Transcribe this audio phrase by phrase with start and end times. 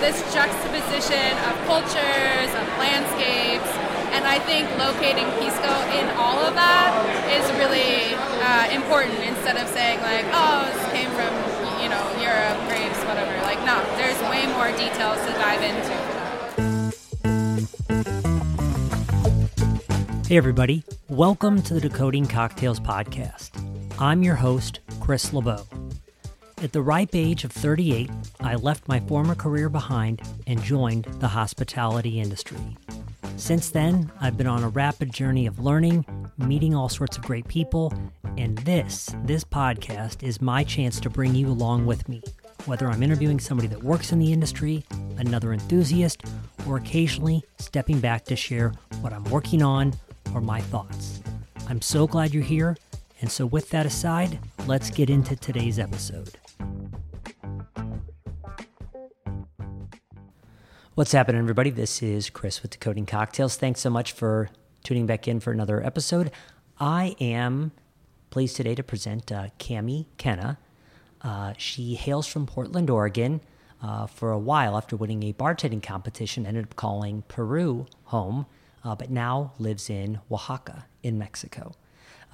[0.00, 3.70] this juxtaposition of cultures, of landscapes,
[4.12, 6.92] and I think locating Pisco in all of that
[7.32, 8.12] is really
[8.44, 11.32] uh, important instead of saying like, oh, this came from
[11.80, 13.32] you know Europe, grapes, whatever.
[13.42, 15.96] Like, no, there's way more details to dive into.
[20.28, 20.84] Hey, everybody.
[21.08, 23.50] Welcome to the Decoding Cocktails Podcast.
[23.98, 25.75] I'm your host, Chris LeBeau.
[26.62, 28.10] At the ripe age of 38,
[28.40, 32.56] I left my former career behind and joined the hospitality industry.
[33.36, 36.06] Since then, I've been on a rapid journey of learning,
[36.38, 37.92] meeting all sorts of great people,
[38.38, 42.22] and this, this podcast is my chance to bring you along with me,
[42.64, 44.82] whether I'm interviewing somebody that works in the industry,
[45.18, 46.22] another enthusiast,
[46.66, 49.92] or occasionally stepping back to share what I'm working on
[50.32, 51.20] or my thoughts.
[51.68, 52.78] I'm so glad you're here,
[53.20, 56.38] and so with that aside, let's get into today's episode.
[60.94, 61.70] What's happening, everybody?
[61.70, 63.56] This is Chris with Decoding Cocktails.
[63.56, 64.48] Thanks so much for
[64.82, 66.30] tuning back in for another episode.
[66.80, 67.72] I am
[68.30, 70.58] pleased today to present uh, Kami Kenna.
[71.20, 73.40] Uh, she hails from Portland, Oregon.
[73.82, 78.46] Uh, for a while, after winning a bartending competition, ended up calling Peru home
[78.86, 81.72] uh, but now lives in Oaxaca in Mexico.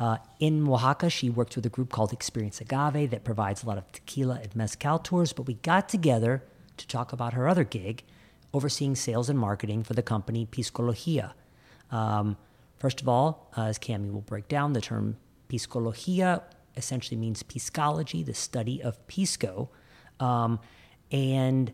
[0.03, 3.79] Uh, in Oaxaca, she works with a group called Experience Agave that provides a lot
[3.79, 5.33] of tequila and mezcal tours.
[5.33, 6.43] But we got together
[6.77, 8.03] to talk about her other gig,
[8.53, 11.35] overseeing sales and marketing for the company Piscologia.
[11.93, 12.37] Um,
[12.81, 16.43] first of all, uh, as Kami will break down, the term Piscologia
[16.77, 19.71] essentially means piscology, the study of pisco.
[20.19, 20.59] Um,
[21.13, 21.71] and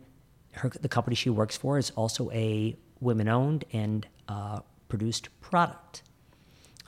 [0.52, 6.02] her, the company she works for is also a women owned and uh, produced product.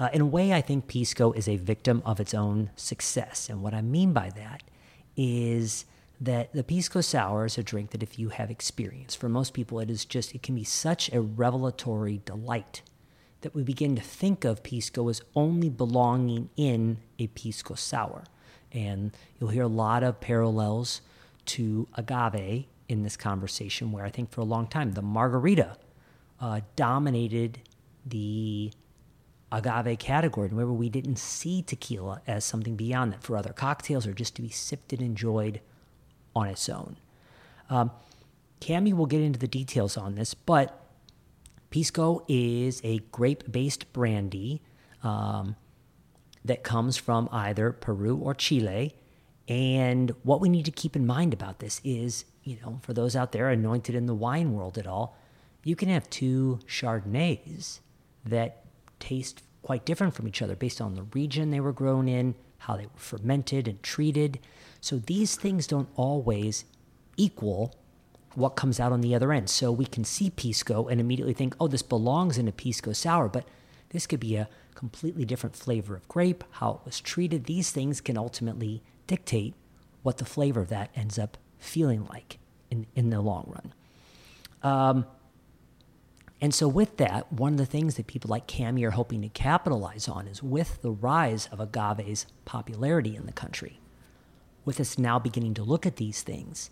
[0.01, 3.51] Uh, in a way, I think Pisco is a victim of its own success.
[3.51, 4.63] And what I mean by that
[5.15, 5.85] is
[6.19, 9.79] that the Pisco Sour is a drink that if you have experience, for most people,
[9.79, 12.81] it is just, it can be such a revelatory delight
[13.43, 18.25] that we begin to think of Pisco as only belonging in a Pisco Sour.
[18.73, 21.03] And you'll hear a lot of parallels
[21.47, 25.77] to agave in this conversation, where I think for a long time the margarita
[26.41, 27.61] uh, dominated
[28.07, 28.73] the
[29.53, 30.49] agave category.
[30.49, 34.43] Remember, we didn't see tequila as something beyond that for other cocktails or just to
[34.43, 35.61] be sipped and enjoyed
[36.35, 36.97] on its own.
[37.69, 37.91] Um,
[38.61, 40.81] Kami will get into the details on this, but
[41.71, 44.61] Pisco is a grape based brandy
[45.03, 45.57] um,
[46.45, 48.95] that comes from either Peru or Chile.
[49.49, 53.17] And what we need to keep in mind about this is, you know, for those
[53.17, 55.17] out there anointed in the wine world at all,
[55.65, 57.81] you can have two Chardonnays
[58.25, 58.60] that
[59.01, 62.77] taste quite different from each other based on the region they were grown in, how
[62.77, 64.39] they were fermented and treated.
[64.81, 66.65] So these things don't always
[67.17, 67.75] equal
[68.35, 69.51] what comes out on the other end.
[69.51, 73.29] So we can see Pisco and immediately think, oh, this belongs in a Pisco sour,
[73.29, 73.47] but
[73.91, 77.45] this could be a completely different flavor of grape, how it was treated.
[77.45, 79.55] These things can ultimately dictate
[80.03, 82.39] what the flavor of that ends up feeling like
[82.71, 83.75] in, in the long run.
[84.63, 85.07] Um,
[86.41, 89.29] and so, with that, one of the things that people like Kami are hoping to
[89.29, 93.79] capitalize on is with the rise of agave's popularity in the country,
[94.65, 96.71] with us now beginning to look at these things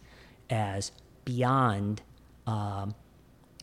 [0.49, 0.91] as
[1.27, 2.01] beyond
[2.47, 2.95] um,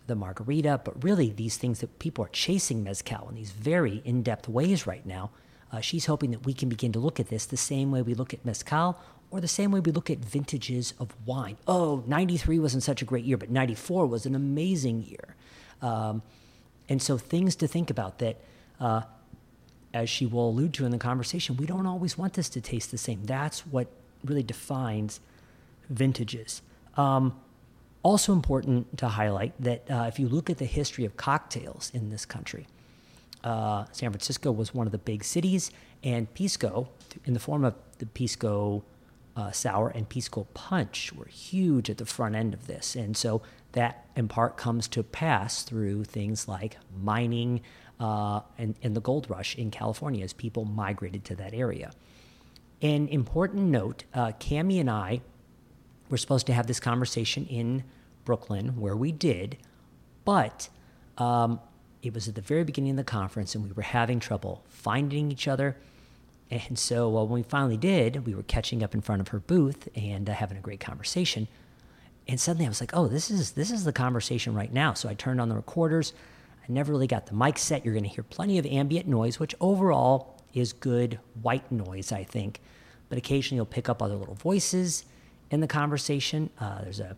[0.06, 4.22] the margarita, but really these things that people are chasing mezcal in these very in
[4.22, 5.32] depth ways right now.
[5.72, 8.14] Uh, she's hoping that we can begin to look at this the same way we
[8.14, 9.02] look at mezcal
[9.32, 11.58] or the same way we look at vintages of wine.
[11.68, 15.35] Oh, 93 wasn't such a great year, but 94 was an amazing year.
[15.82, 16.22] Um,
[16.90, 18.38] and so, things to think about that,
[18.80, 19.02] uh,
[19.94, 22.92] as she will allude to in the conversation, we don't always want this to taste
[22.92, 23.26] the same.
[23.26, 23.88] That's what
[24.24, 25.20] really defines
[25.90, 26.62] vintages.
[26.98, 27.40] Um,
[28.04, 32.12] also, important to highlight that uh, if you look at the history of cocktails in
[32.12, 32.68] this country,
[33.44, 35.72] uh, San Francisco was one of the big cities,
[36.04, 36.90] and Pisco,
[37.26, 38.84] in the form of the Pisco
[39.36, 42.96] uh, sour and Pisco punch, were huge at the front end of this.
[42.96, 43.42] And so
[43.76, 47.62] that in part comes to pass through things like mining
[48.00, 51.92] uh, and, and the gold rush in California as people migrated to that area.
[52.82, 55.22] An important note uh, Kami and I
[56.10, 57.84] were supposed to have this conversation in
[58.24, 59.58] Brooklyn, where we did,
[60.24, 60.70] but
[61.18, 61.60] um,
[62.02, 65.32] it was at the very beginning of the conference and we were having trouble finding
[65.32, 65.78] each other.
[66.50, 69.40] And so uh, when we finally did, we were catching up in front of her
[69.40, 71.48] booth and uh, having a great conversation
[72.28, 74.94] and suddenly I was like, oh, this is this is the conversation right now.
[74.94, 76.14] So I turned on the recorders.
[76.68, 77.86] I never really got the mic set.
[77.86, 82.24] You're going to hear plenty of ambient noise, which overall is good white noise, I
[82.24, 82.62] think.
[83.10, 85.06] But occasionally you'll pick up other little voices
[85.52, 86.50] in the conversation.
[86.60, 87.16] Uh, there's a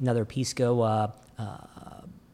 [0.00, 1.56] another Pisco uh, uh,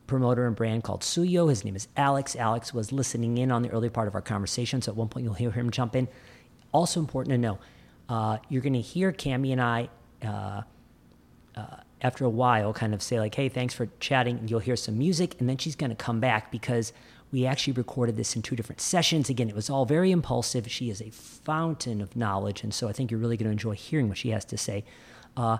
[0.06, 1.48] promoter and brand called Suyo.
[1.48, 2.36] His name is Alex.
[2.36, 5.24] Alex was listening in on the early part of our conversation, so at one point
[5.24, 6.08] you'll hear him jump in.
[6.72, 7.58] Also important to know,
[8.08, 9.88] uh, you're going to hear Kami and I
[10.22, 10.62] uh,
[11.56, 11.62] uh,
[12.02, 14.98] after a while kind of say like, "Hey, thanks for chatting." And you'll hear some
[14.98, 16.92] music, and then she's going to come back because
[17.32, 19.30] we actually recorded this in two different sessions.
[19.30, 20.70] Again, it was all very impulsive.
[20.70, 23.74] She is a fountain of knowledge, and so I think you're really going to enjoy
[23.74, 24.84] hearing what she has to say.
[25.36, 25.58] Uh,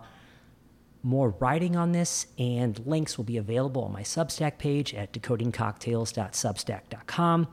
[1.03, 7.49] more writing on this and links will be available on my Substack page at decodingcocktails.substack.com.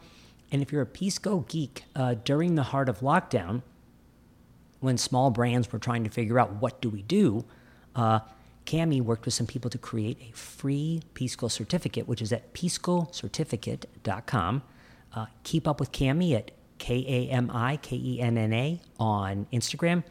[0.51, 3.61] And if you're a Pisco geek, uh, during the heart of lockdown,
[4.79, 7.45] when small brands were trying to figure out what do we do,
[7.95, 8.19] uh,
[8.67, 14.63] Kami worked with some people to create a free Pisco certificate, which is at piscocertificate.com.
[15.15, 18.79] Uh, keep up with Kami at K A M I K E N N A
[18.99, 20.03] on Instagram.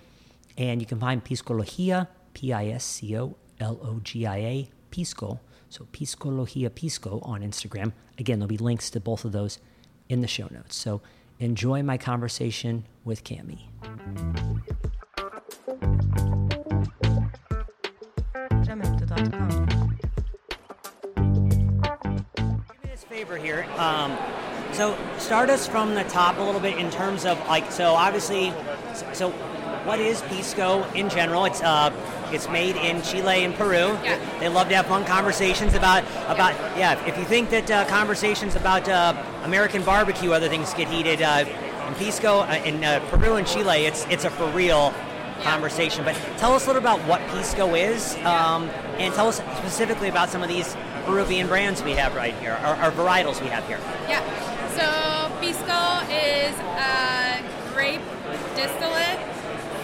[0.56, 4.70] And you can find Piscologia, P I S C O L O G I A,
[4.90, 5.38] Pisco.
[5.68, 7.92] So Piscologia Pisco on Instagram.
[8.18, 9.58] Again, there'll be links to both of those
[10.08, 10.76] in the show notes.
[10.76, 11.02] So
[11.38, 13.68] enjoy my conversation with Kami.
[23.36, 23.66] Here.
[23.76, 24.16] Um,
[24.72, 28.52] so start us from the top a little bit in terms of like so obviously
[29.12, 29.30] so,
[29.84, 31.44] what is pisco in general?
[31.44, 31.90] It's uh
[32.32, 33.96] it's made in Chile and Peru.
[34.02, 34.38] Yeah.
[34.40, 37.02] They love to have fun conversations about about yeah.
[37.06, 41.22] If you think that uh, conversations about uh, American barbecue, other things get heated.
[41.22, 41.44] Uh,
[41.86, 44.92] in Pisco, uh, in uh, Peru and Chile, it's it's a for real
[45.42, 46.04] conversation.
[46.04, 48.68] But tell us a little about what Pisco is, um,
[48.98, 52.74] and tell us specifically about some of these Peruvian brands we have right here, or,
[52.82, 53.78] or varietals we have here.
[54.10, 54.20] Yeah.
[54.74, 57.40] So pisco is a
[57.72, 58.02] grape
[58.58, 59.22] distillate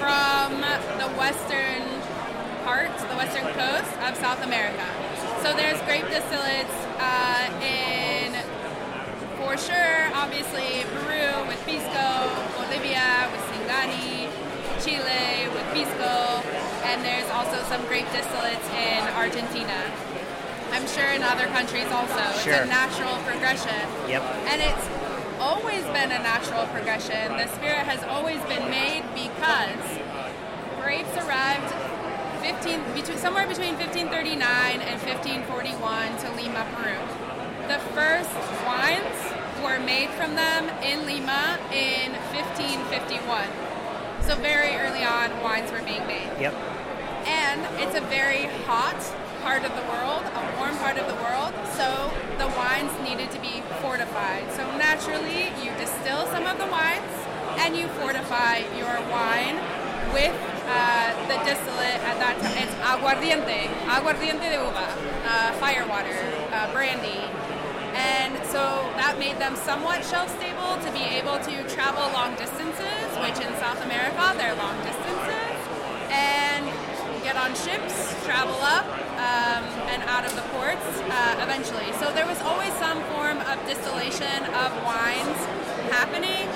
[0.02, 0.60] from
[0.98, 1.86] the western
[2.66, 4.82] part, the western coast of South America.
[5.46, 8.34] So there's grape distillates uh, in,
[9.38, 12.26] for sure, obviously Peru with pisco,
[12.58, 14.26] Bolivia with Singani,
[14.82, 16.42] Chile with pisco,
[16.82, 19.86] and there's also some grape distillates in Argentina.
[20.72, 22.18] I'm sure in other countries also.
[22.32, 22.54] It's Sure.
[22.62, 23.80] a natural progression.
[24.08, 24.22] Yep.
[24.50, 24.86] And it's
[25.38, 27.36] always been a natural progression.
[27.36, 29.84] The spirit has always been made because
[30.80, 31.70] grapes arrived
[32.42, 36.98] 15 between somewhere between 1539 and 1541 to Lima, Peru.
[37.68, 38.30] The first
[38.66, 39.18] wines
[39.62, 43.46] were made from them in Lima in 1551.
[44.26, 46.54] So very early on, wines were being made Yep.
[47.26, 48.96] and it's a very hot
[49.42, 53.40] part of the world, a warm part of the world, so the wines needed to
[53.40, 54.46] be fortified.
[54.52, 57.12] So naturally, you distill some of the wines
[57.58, 59.58] and you fortify your wine
[60.14, 60.34] with
[60.70, 62.56] uh, the distillate at that time.
[62.62, 64.86] It's aguardiente, aguardiente de uva,
[65.26, 66.16] uh, firewater,
[66.52, 67.20] uh, brandy.
[67.94, 73.10] And so that made them somewhat shelf stable to be able to travel long distances,
[73.20, 75.58] which in South America, they're long distances
[76.08, 76.64] and
[77.22, 78.86] get on ships, travel up,
[79.22, 81.86] um, and out of the ports uh, eventually.
[82.02, 85.38] So there was always some form of distillation of wines
[85.94, 86.48] happening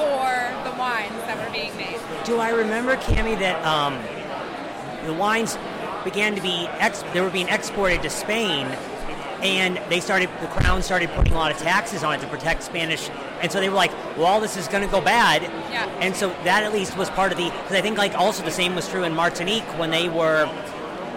[0.00, 0.24] for
[0.68, 2.00] the wines that were being made.
[2.24, 4.00] Do I remember, Kami, that um,
[5.06, 5.58] the wines
[6.04, 8.66] began to be ex- they were being exported to Spain,
[9.42, 12.62] and they started the crown started putting a lot of taxes on it to protect
[12.62, 13.10] Spanish,
[13.40, 15.84] and so they were like, well, all this is going to go bad, Yeah.
[16.00, 18.50] and so that at least was part of the because I think like also the
[18.50, 20.48] same was true in Martinique when they were.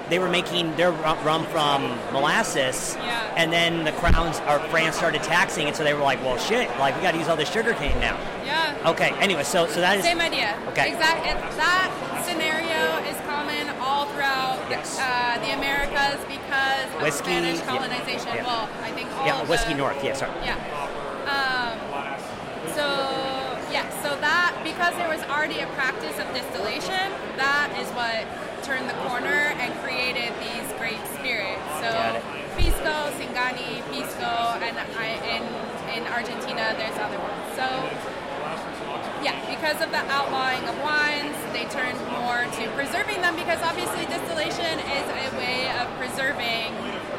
[0.09, 1.83] They were making their rum from
[2.13, 3.33] molasses, Yeah.
[3.35, 6.69] and then the crowns or France started taxing it, so they were like, "Well, shit!
[6.79, 8.73] Like we got to use all this sugar cane now." Yeah.
[8.91, 9.11] Okay.
[9.19, 10.55] Anyway, so so that is Same idea.
[10.69, 10.93] Okay.
[10.93, 11.31] Exactly.
[11.57, 11.91] That
[12.25, 14.97] scenario is common all throughout Yes.
[14.99, 18.31] uh, the Americas because of Whiskey, Spanish colonization.
[18.33, 18.45] yeah.
[18.45, 20.01] Well, I think all yeah, of whiskey the, north.
[20.03, 20.31] Yeah, sorry.
[20.43, 20.55] Yeah.
[21.27, 21.75] Um,
[22.75, 22.85] so
[23.71, 28.25] yeah, so that because there was already a practice of distillation, that is what
[28.63, 31.63] turned the corner and created these great spirits.
[31.79, 31.91] So
[32.57, 35.43] pisco, singani, pisco, and I, in
[35.93, 37.45] in Argentina there's other ones.
[37.55, 37.65] So
[39.24, 44.05] yeah, because of the outlawing of wines, they turned more to preserving them because obviously
[44.05, 46.75] distillation is a way of preserving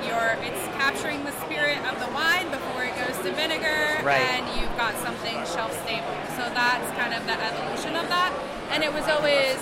[0.09, 4.25] your it's capturing the spirit of the wine before it goes to vinegar Right.
[4.35, 6.17] and you've got something shelf stable.
[6.37, 8.33] So that's kind of the evolution of that.
[8.73, 9.57] And it was always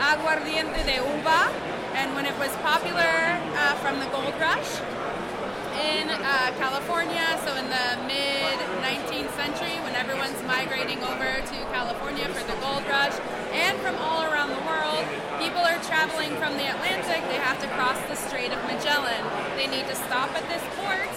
[0.00, 1.52] aguardiente de uva
[1.94, 3.12] and when it was popular
[3.60, 4.70] uh, from the gold rush,
[5.80, 12.28] in uh, California, so in the mid 19th century, when everyone's migrating over to California
[12.28, 13.16] for the gold rush,
[13.52, 15.04] and from all around the world,
[15.40, 17.24] people are traveling from the Atlantic.
[17.32, 19.24] They have to cross the Strait of Magellan.
[19.56, 21.08] They need to stop at this port,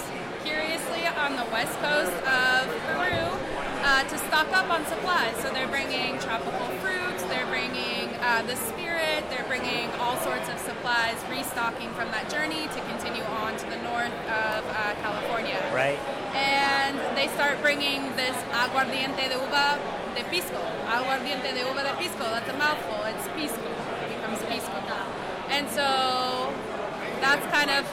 [0.46, 3.27] curiously on the west coast of Peru,
[3.84, 5.36] uh, to stock up on supplies.
[5.43, 8.93] So they're bringing tropical fruits, they're bringing uh, the spirit,
[9.30, 13.77] they're bringing all sorts of supplies, restocking from that journey to continue on to the
[13.84, 15.60] north of uh, California.
[15.74, 16.00] Right.
[16.36, 19.80] And they start bringing this aguardiente de uva
[20.15, 20.60] de pisco.
[20.88, 22.24] Aguardiente de uva de pisco.
[22.24, 23.03] That's a mouthful.
[23.06, 23.70] It's pisco.
[24.03, 24.74] It becomes pisco.
[25.50, 26.51] And so
[27.22, 27.86] that's kind of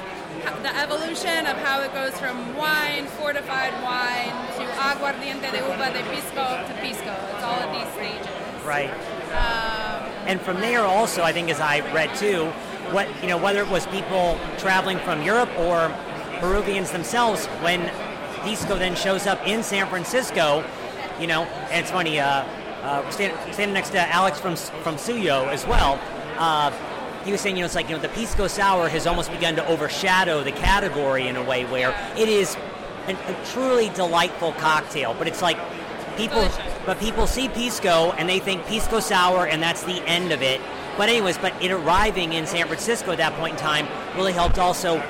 [0.63, 6.03] the evolution of how it goes from wine, fortified wine, to aguardiente de uva de
[6.11, 7.13] pisco to pisco.
[7.35, 8.65] It's all of these stages.
[8.65, 8.91] Right.
[9.37, 9.80] Um,
[10.31, 12.45] And from there, also, I think, as I read too,
[12.93, 15.93] what you know, whether it was people traveling from Europe or
[16.39, 17.81] Peruvians themselves, when
[18.45, 20.65] Pisco then shows up in San Francisco,
[21.19, 22.21] you know, and it's funny.
[22.21, 22.45] Uh,
[22.83, 25.99] uh, standing, standing next to Alex from from Suyo as well.
[26.39, 26.71] Uh,
[27.25, 29.57] he was saying, you know, it's like you know, the Pisco Sour has almost begun
[29.57, 32.57] to overshadow the category in a way where it is
[33.09, 35.59] an, a truly delightful cocktail, but it's like
[36.17, 36.49] people.
[36.91, 40.61] But people see pisco and they think pisco sour and that's the end of it
[40.97, 44.59] but anyways but it arriving in san francisco at that point in time really helped
[44.59, 45.01] also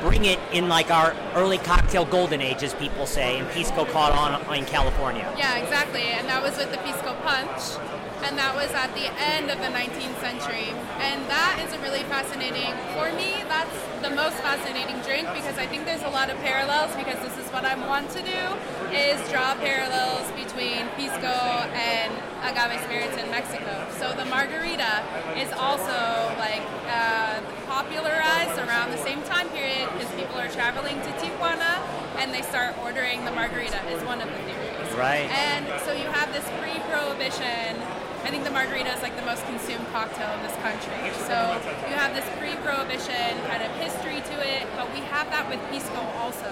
[0.00, 4.10] bring it in like our early cocktail golden age as people say and pisco caught
[4.10, 6.02] on in california Yeah, exactly.
[6.02, 7.95] And that was with the Pisco Punch.
[8.24, 10.72] And that was at the end of the 19th century.
[10.98, 15.66] And that is a really fascinating, for me, that's the most fascinating drink because I
[15.66, 18.42] think there's a lot of parallels because this is what I want to do
[18.92, 21.36] is draw parallels between Pisco
[21.74, 22.12] and
[22.44, 23.86] agave spirits in Mexico.
[23.98, 25.02] So the margarita
[25.36, 25.96] is also
[26.38, 31.80] like uh, popularized around the same time period because people are traveling to Tijuana
[32.18, 34.94] and they start ordering the margarita is one of the theories.
[34.94, 35.28] Right.
[35.30, 37.76] And so you have this pre-prohibition.
[38.26, 41.14] I think the margarita is like the most consumed cocktail in this country.
[41.30, 41.38] So
[41.86, 46.02] you have this pre-prohibition kind of history to it, but we have that with pisco
[46.18, 46.50] also.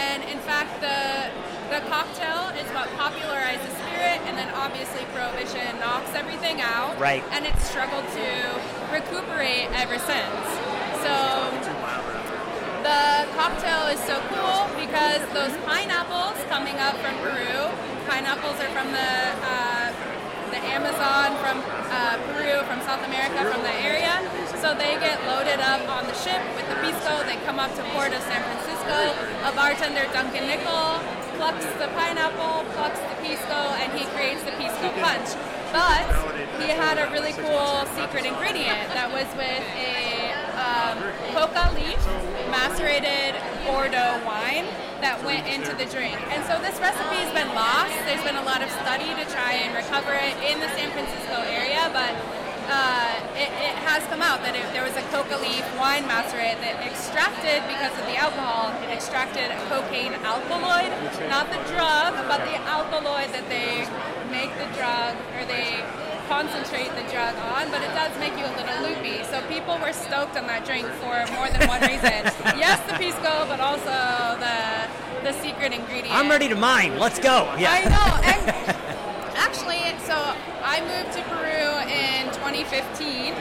[0.00, 1.28] And in fact, the
[1.68, 6.96] the cocktail is what popularized the spirit, and then obviously prohibition knocks everything out.
[6.96, 7.20] Right.
[7.36, 8.28] And it's struggled to
[8.88, 10.40] recuperate ever since.
[11.04, 11.14] So
[12.80, 17.68] the cocktail is so cool because those pineapples coming up from Peru,
[18.08, 19.12] pineapples are from the
[19.44, 19.79] uh, the
[20.68, 24.20] Amazon, from uh, Peru, from South America, from the area.
[24.60, 27.24] So they get loaded up on the ship with the pisco.
[27.24, 29.16] They come up to port of San Francisco.
[29.48, 31.00] A bartender, Duncan Nicol,
[31.40, 35.32] plucks the pineapple, plucks the pisco, and he creates the pisco punch.
[35.72, 36.04] But
[36.60, 40.98] he had a really cool secret ingredient that was with a um,
[41.32, 42.00] coca leaf
[42.50, 43.38] macerated
[43.70, 44.66] Bordeaux wine
[44.98, 46.18] that went into the drink.
[46.34, 47.94] And so this recipe has been lost.
[48.02, 51.38] There's been a lot of study to try and recover it in the San Francisco
[51.46, 52.10] area, but
[52.66, 56.58] uh, it, it has come out that it, there was a coca leaf wine macerate
[56.62, 60.90] that extracted, because of the alcohol, it extracted cocaine alkaloid,
[61.30, 63.86] not the drug, but the alkaloid that they
[64.34, 65.82] make the drug, or they
[66.30, 69.18] concentrate the drug on, but it does make you a little loopy.
[69.24, 72.22] So people were stoked on that drink for more than one reason.
[72.54, 74.86] yes, the pisco, but also the
[75.26, 76.16] the secret ingredient.
[76.16, 78.08] i'm ready to mine let's go yeah I know.
[78.32, 78.42] And
[79.36, 80.16] actually, so
[80.64, 83.34] I moved to Peru in 2015,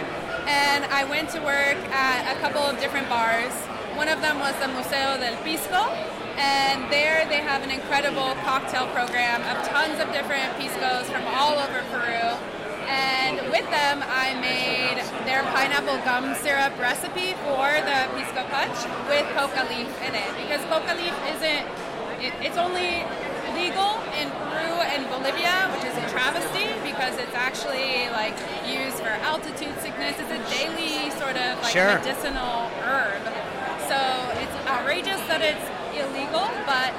[0.43, 3.53] and I went to work at a couple of different bars.
[3.95, 5.87] One of them was the Museo del Pisco,
[6.35, 11.55] and there they have an incredible cocktail program of tons of different piscos from all
[11.59, 12.35] over Peru.
[12.89, 18.77] And with them, I made their pineapple gum syrup recipe for the pisco punch
[19.07, 21.63] with coca leaf in it because coca leaf isn't.
[22.19, 23.05] It, it's only
[23.55, 28.33] legal in Peru and Bolivia, which is a travesty because it's actually like
[28.65, 30.15] used for altitude sickness.
[30.19, 31.93] It's a daily sort of like Sure.
[31.99, 33.21] medicinal herb.
[33.87, 33.97] So
[34.41, 35.65] it's outrageous that it's
[35.95, 36.91] illegal, but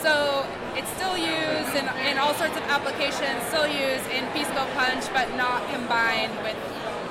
[0.00, 0.46] so
[0.76, 5.28] it's still used in, in all sorts of applications, still used in pisco punch, but
[5.36, 6.56] not combined with.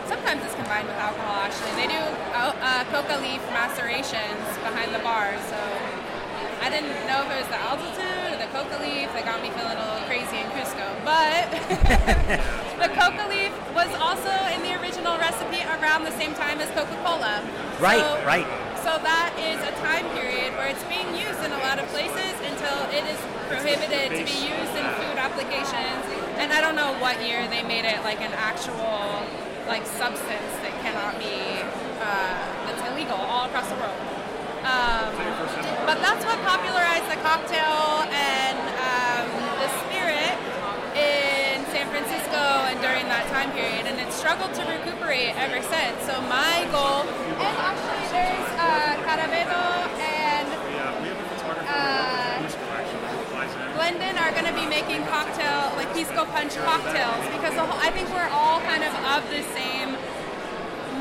[0.08, 1.46] Sometimes it's combined with alcohol.
[1.46, 2.02] Actually, they do
[2.34, 5.38] uh, uh, coca leaf macerations behind the bar.
[5.54, 5.60] So
[6.66, 9.54] I didn't know if it was the altitude or the coca leaf that got me
[9.54, 10.82] feeling a little crazy in Cusco.
[11.06, 11.46] But
[12.82, 17.46] the coca leaf was also in the original recipe around the same time as Coca-Cola.
[17.78, 18.50] Right, So- right.
[18.82, 22.34] so that is a time period where it's being used in a lot of places
[22.60, 26.04] until it is prohibited to be used in food applications.
[26.44, 29.24] And I don't know what year they made it like an actual
[29.68, 31.40] like substance that cannot be
[32.04, 32.36] uh,
[32.68, 33.96] that's illegal all across the world.
[34.68, 35.08] Um,
[35.88, 39.28] but that's what popularized the cocktail and um,
[39.64, 40.36] the spirit
[41.00, 43.88] in San Francisco and during that time period.
[43.88, 45.96] And it's struggled to recuperate ever since.
[46.04, 47.08] So my goal,
[47.40, 49.64] and actually there's uh, Caravedo
[49.96, 50.48] and
[51.72, 52.20] uh,
[53.90, 57.90] Glendon are going to be making cocktail, like Pisco Punch cocktails, because the whole, I
[57.90, 59.98] think we're all kind of of the same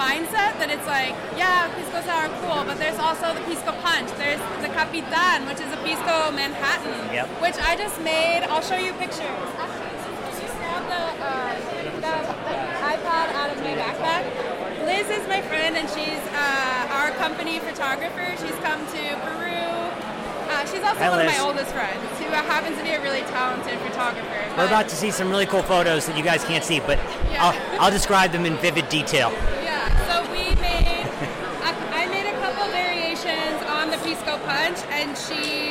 [0.01, 4.09] mindset that it's like, yeah, Pisco Sour cool, but there's also the Pisco Punch.
[4.17, 7.29] There's the Capitan, which is a Pisco Manhattan, Yep.
[7.45, 8.49] which I just made.
[8.49, 9.21] I'll show you pictures.
[9.61, 11.53] Actually, can you snap the, uh,
[12.01, 12.15] the
[12.89, 14.25] iPad out of my backpack?
[14.89, 18.33] Liz is my friend, and she's uh, our company photographer.
[18.41, 19.03] She's come to
[20.59, 23.79] Uh, she's also one of my oldest friends, who happens to be a really talented
[23.79, 24.55] photographer.
[24.57, 26.99] We're about to see some really cool photos that you guys can't see, but
[27.31, 27.45] Yeah.
[27.79, 29.31] I'll, I'll describe them in vivid detail.
[29.63, 31.07] Yeah, so we made,
[31.63, 35.68] I, I made a couple variations on the Pisco Punch, and she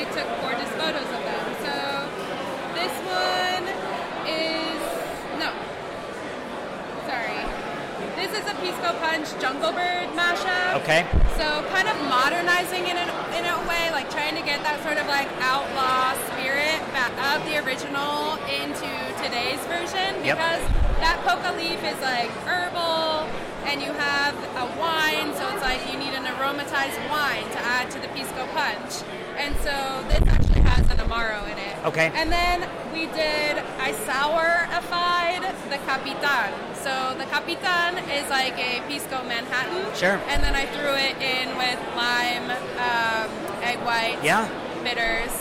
[8.87, 10.79] Pisco Punch Jungle Bird mashup.
[10.81, 11.03] Okay.
[11.35, 11.43] So
[11.75, 15.07] kind of modernizing it in, in a way, like trying to get that sort of
[15.07, 18.87] like outlaw spirit back of the original into
[19.19, 20.39] today's version Yep.
[20.39, 20.63] because
[21.03, 23.27] that coca leaf is like herbal
[23.67, 27.91] and you have a wine, so it's like you need an aromatized wine to add
[27.91, 29.03] to the pisco punch.
[29.35, 29.75] And so
[30.07, 31.75] this actually has an amaro in it.
[31.83, 32.09] Okay.
[32.15, 32.63] And then
[32.93, 36.76] we did, I sourified the Capitan.
[36.87, 39.93] So the Capitan is like a Pisco Manhattan.
[39.93, 40.15] Sure.
[40.31, 42.47] And then I threw it in with lime,
[42.79, 43.27] um,
[43.61, 44.47] egg white, Yeah.
[44.85, 45.33] bitters,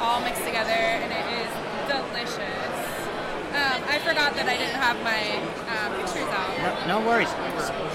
[0.00, 1.50] all mixed together, and it is
[1.86, 2.74] delicious.
[3.54, 5.22] Um, I forgot that I didn't have my
[5.70, 6.86] uh, pictures out.
[6.88, 7.30] No, no worries.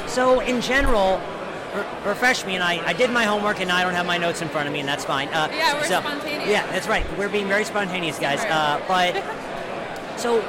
[0.08, 1.20] So, in general,
[1.76, 4.42] re- refresh me, and I, I did my homework, and I don't have my notes
[4.42, 5.28] in front of me, and that's fine.
[5.34, 6.48] Uh, Yeah, we're so- spontaneous.
[6.50, 7.06] Yeah, that's right.
[7.18, 8.40] We're being very spontaneous, guys.
[8.40, 8.52] Right.
[8.52, 10.42] Uh, but so,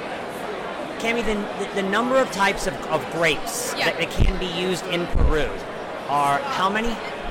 [1.00, 1.35] Kami, the,
[1.75, 3.91] the, number of types of, of grapes Yeah.
[3.91, 5.49] that, that can be used in Peru
[6.09, 6.89] are how many?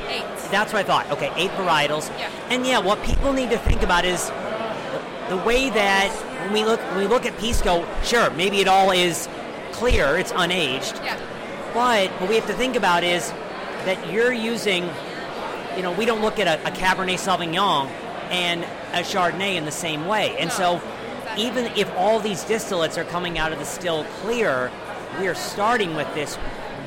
[0.08, 0.24] Eight.
[0.52, 1.10] That's what I thought.
[1.12, 2.10] Okay, eight varietals.
[2.20, 2.30] Yeah.
[2.50, 6.12] And yeah, what people need to think about is the, the way that
[6.44, 9.28] when we look when we look at Pisco, sure, maybe it all is
[9.72, 11.04] clear, it's unaged.
[11.04, 11.20] Yeah.
[11.74, 13.32] But what we have to think about is
[13.86, 14.90] that you're using,
[15.76, 17.88] you know, we don't look at a, a Cabernet Sauvignon
[18.30, 20.38] and a Chardonnay in the same way.
[20.38, 20.82] And No, so.
[21.38, 24.72] Even if all these distillates are coming out of the still clear,
[25.20, 26.38] we are starting with this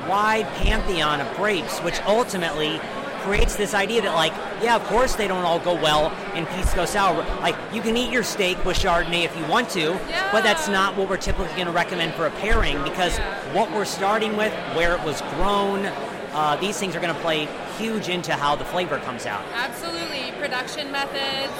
[0.07, 2.79] wide pantheon of grapes, which ultimately
[3.21, 4.31] creates this idea that, like,
[4.63, 7.23] yeah, of course they don't all go well in Pisco Sour.
[7.41, 9.99] Like, you can eat your steak with Chardonnay if you want to,
[10.31, 13.53] but that's not what we're typically going to recommend for a pairing because Yeah.
[13.53, 15.85] what we're starting with, where it was grown,
[16.33, 19.43] uh, these things are going to play huge into how the flavor comes out.
[19.53, 20.31] Absolutely.
[20.39, 21.53] Production methods.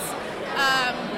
[0.56, 1.09] Um,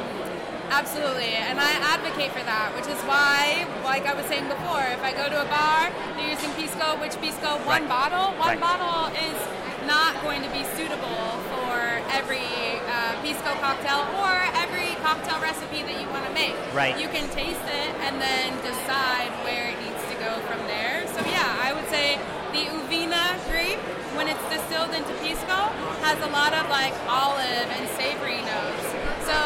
[0.72, 1.36] absolutely.
[1.36, 5.12] And I advocate for that, which is why, like I was saying before, if I
[5.12, 7.90] go to a bar, they're using Pisco, which Pisco, one Right.
[7.90, 8.60] bottle, one Right.
[8.60, 9.38] bottle is
[9.86, 11.76] not going to be suitable for
[12.16, 12.48] every
[12.88, 14.32] uh, Pisco cocktail or
[14.64, 16.56] every cocktail recipe that you want to make.
[16.74, 16.96] Right.
[16.98, 21.04] You can taste it and then decide where it needs to go from there.
[21.16, 22.18] So yeah, I would say
[22.56, 23.80] the Uvina grape,
[24.16, 25.60] when it's distilled into Pisco,
[26.06, 28.86] has a lot of like olive and savory notes.
[29.26, 29.38] So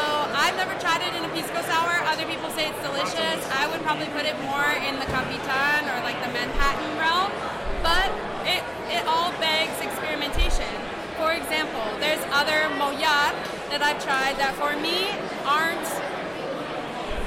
[0.65, 1.93] I've never tried it in a Pisco sour.
[2.09, 3.37] Other people say it's delicious.
[3.53, 7.29] I would probably put it more in the Capitan or like the Manhattan realm,
[7.85, 8.09] but
[8.49, 10.65] it it all begs experimentation.
[11.21, 13.29] For example, there's other Mollar
[13.69, 15.13] that I've tried that for me
[15.45, 15.85] aren't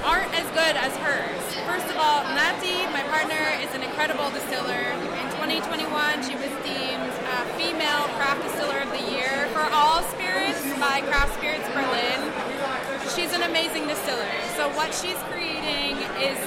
[0.02, 1.38] aren't as good as hers.
[1.62, 4.82] First of all, Nati, my partner, is an incredible distiller.
[5.14, 7.14] In 2021, she was deemed
[7.54, 12.47] Female Craft Distiller of the Year for all spirits by Craft Spirits Berlin.
[13.18, 14.30] She's an amazing distiller.
[14.54, 16.38] So what she's creating is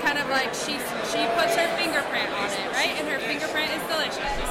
[0.00, 0.80] kind of like she
[1.12, 2.96] she puts her fingerprint on it, right?
[2.96, 4.48] And her fingerprint is delicious.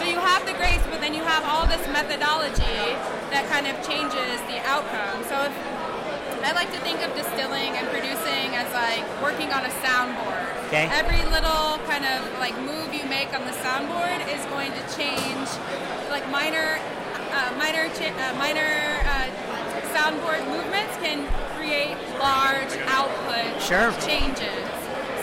[0.00, 2.96] So you have the grace, but then you have all this methodology
[3.28, 5.20] that kind of changes the outcome.
[5.28, 5.52] So if
[6.48, 10.48] I like to think of distilling and producing as like working on a soundboard.
[10.72, 10.88] Okay.
[10.96, 15.48] Every little kind of like move you make on the soundboard is going to change,
[16.08, 16.80] like minor,
[17.36, 19.28] uh, minor, cha- uh, minor uh,
[19.94, 23.92] soundboard movements can create large output Sure.
[24.00, 24.64] changes.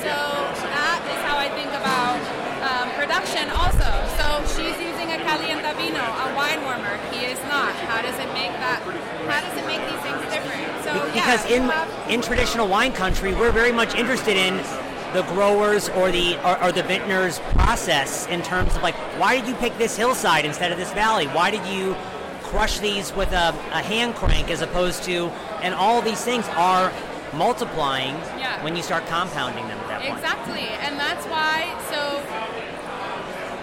[0.05, 2.19] So that is how I think about
[2.63, 3.89] um, production also.
[4.15, 6.95] So she's using a calienta vino, a wine warmer.
[7.11, 7.73] He is not.
[7.89, 8.79] How does it make that?
[9.27, 10.83] How does it make these things different?
[10.83, 14.57] So yeah, because you in have- in traditional wine country, we're very much interested in
[15.13, 19.47] the growers or the or, or the vintners process in terms of like why did
[19.49, 21.27] you pick this hillside instead of this valley?
[21.27, 21.95] Why did you
[22.49, 25.27] crush these with a, a hand crank as opposed to,
[25.61, 26.91] and all these things are
[27.33, 28.57] multiplying yeah.
[28.63, 30.65] when you start compounding them at that exactly.
[30.65, 30.73] point.
[30.73, 32.01] Exactly, and that's why, so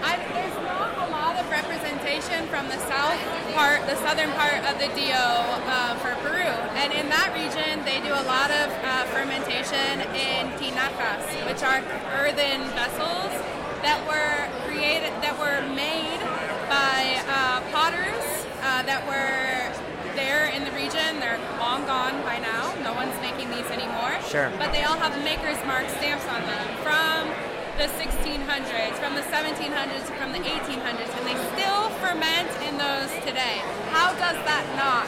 [0.07, 3.19] I, there's not a lot of representation from the south
[3.59, 6.47] part, the southern part of the DO uh, for Peru.
[6.79, 11.83] And in that region, they do a lot of uh, fermentation in tinajas, which are
[12.23, 13.35] earthen vessels
[13.83, 16.23] that were created, that were made
[16.71, 18.36] by uh, potters
[18.67, 19.71] uh, that were
[20.19, 21.23] there in the region.
[21.23, 22.75] They're long gone by now.
[22.83, 24.19] No one's making these anymore.
[24.27, 24.51] Sure.
[24.59, 27.31] But they all have maker's mark stamps on them from
[27.79, 33.63] the 1600s, from the 1700s, from the 1800s, and they still ferment in those today.
[33.95, 35.07] How does that not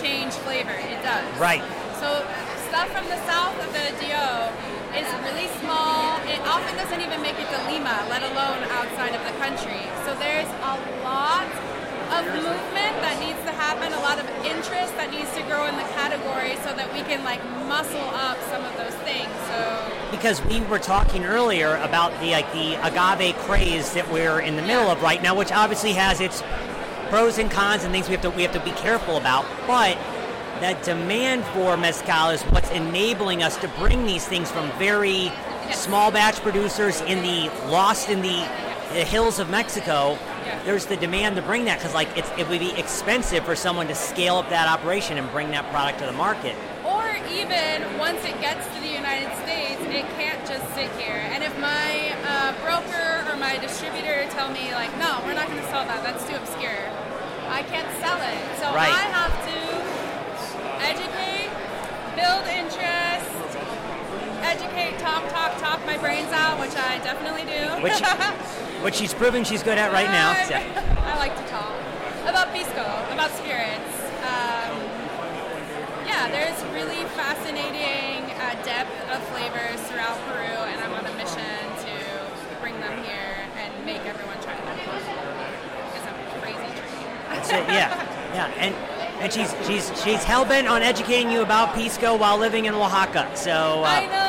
[0.00, 0.72] change flavor?
[0.72, 1.26] It does.
[1.36, 1.60] Right.
[2.00, 2.24] So
[2.72, 4.28] stuff from the south of the DO
[4.96, 6.16] is really small.
[6.24, 9.84] It often doesn't even make it to Lima, let alone outside of the country.
[10.08, 11.50] So there's a lot
[12.12, 15.76] of movement that needs to happen, a lot of interest that needs to grow in
[15.76, 19.30] the category so that we can like muscle up some of those things.
[19.48, 24.56] So because we were talking earlier about the like the agave craze that we're in
[24.56, 26.42] the middle of right now, which obviously has its
[27.10, 29.96] pros and cons and things we have to we have to be careful about, but
[30.60, 35.30] that demand for mezcal is what's enabling us to bring these things from very
[35.72, 38.48] small batch producers in the lost in the,
[38.92, 40.18] the hills of Mexico.
[40.66, 43.86] There's the demand to bring that because like it's, it would be expensive for someone
[43.86, 46.56] to scale up that operation and bring that product to the market.
[46.82, 51.22] Or even once it gets to the United States, it can't just sit here.
[51.30, 55.62] And if my uh, broker or my distributor tell me like, no, we're not going
[55.62, 56.82] to sell that, that's too obscure.
[57.46, 58.42] I can't sell it.
[58.58, 58.90] So Right.
[58.90, 59.58] I have to
[60.82, 61.54] educate,
[62.18, 63.30] build interest,
[64.42, 67.70] educate, talk, talk, talk my brains out, which I definitely do.
[67.86, 68.02] Which
[68.86, 70.30] which she's proving she's good at right now.
[70.30, 71.74] I, So- I like to talk
[72.22, 73.94] about pisco, about spirits.
[74.22, 74.78] Um,
[76.06, 81.66] yeah, there's really fascinating uh, depth of flavors throughout Peru, and I'm on a mission
[81.82, 81.94] to
[82.62, 84.78] bring them here and make everyone try them.
[84.78, 86.70] It's a crazy.
[87.26, 87.90] That's it, yeah,
[88.34, 88.72] yeah, and
[89.20, 93.34] and she's she's she's hell bent on educating you about pisco while living in Oaxaca.
[93.34, 94.25] So uh,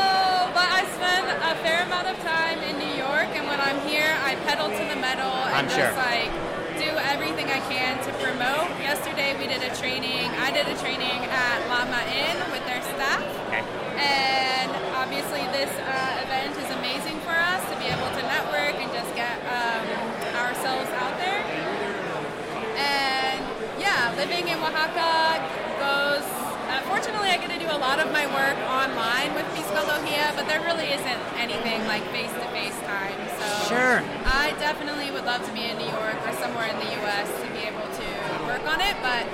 [5.58, 5.94] the metal and I'm just sure.
[5.98, 6.32] like
[6.78, 8.70] do everything I can to promote.
[8.78, 10.30] Yesterday, we did a training.
[10.38, 13.66] I did a training at Llama Inn with their staff, okay.
[13.98, 18.90] and obviously, this uh, event is amazing for us to be able to network and
[18.94, 19.82] just get um,
[20.38, 21.42] ourselves out there.
[22.78, 23.42] And
[23.82, 25.42] yeah, living in Oaxaca
[25.82, 26.26] goes.
[26.68, 30.46] Uh, fortunately, I get to do a lot of my work online with Piscologia, but
[30.46, 33.37] there really isn't anything like face-to-face time.
[33.68, 34.00] Sure.
[34.24, 37.28] I definitely would love to be in New York or somewhere in the U.S.
[37.44, 38.08] to be able to
[38.48, 38.96] work on it.
[39.04, 39.28] But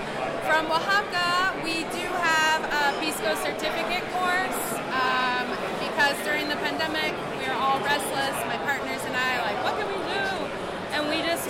[0.49, 5.45] from Oaxaca, we do have a Pisco certificate course um,
[5.85, 8.33] because during the pandemic, we were all restless.
[8.49, 10.12] My partners and I, like, what can we do?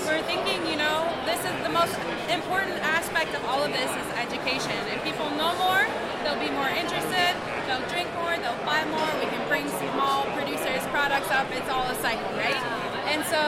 [0.04, 1.96] And we just thinking, you know, this is the most
[2.28, 4.76] important aspect of all of this is education.
[4.92, 5.88] If people know more,
[6.24, 7.32] they'll be more interested,
[7.68, 9.64] they'll drink more, they'll buy more, we can bring
[9.96, 11.48] small producers' products up.
[11.52, 12.60] It's all a cycle, right?
[13.08, 13.40] And so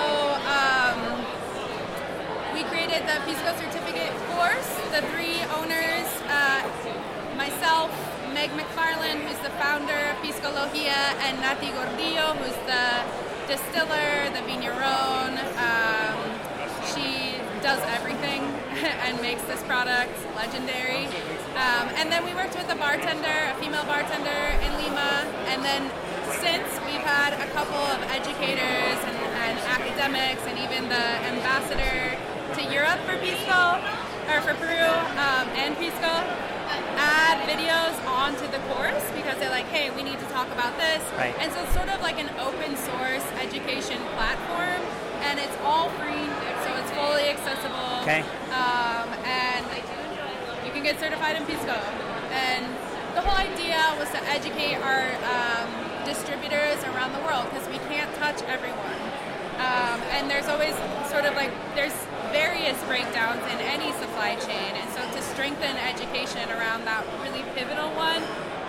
[0.48, 1.20] um,
[2.56, 4.72] we created the Pisco certificate course.
[4.96, 6.64] The three owners, uh,
[7.36, 7.92] myself,
[8.32, 13.04] Meg McFarland, who's the founder of Piscologia, and Nati Gordillo, who's the
[13.52, 15.36] distiller, the vigneron.
[15.60, 16.35] Um,
[17.66, 18.46] does everything
[19.10, 21.10] and makes this product legendary.
[21.58, 25.90] Um, and then we worked with a bartender, a female bartender in Lima, and then
[26.46, 32.14] since we've had a couple of educators and, and academics and even the ambassador
[32.54, 33.82] to Europe for Pisco,
[34.30, 34.86] or for Peru
[35.18, 36.14] um, and Pisco,
[37.02, 41.02] add videos onto the course because they're like, hey, we need to talk about this.
[41.18, 41.34] Right.
[41.42, 44.86] And so it's sort of like an open source education platform,
[45.26, 46.30] and it's all free,
[47.16, 48.04] fully accessible.
[48.04, 48.22] Okay.
[48.52, 49.64] Um, and
[50.66, 51.80] you can get certified in Pisco.
[52.36, 52.68] And
[53.16, 55.68] the whole idea was to educate our um,
[56.04, 59.00] distributors around the world because we can't touch everyone.
[59.64, 60.76] Um, and there's always
[61.08, 61.96] sort of like there's
[62.36, 67.88] various breakdowns in any supply chain, and so to strengthen education around that really pivotal
[67.96, 68.20] one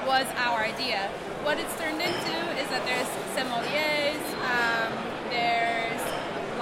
[0.07, 1.11] was our idea.
[1.43, 5.06] What it's turned into is that there's sommeliers, um,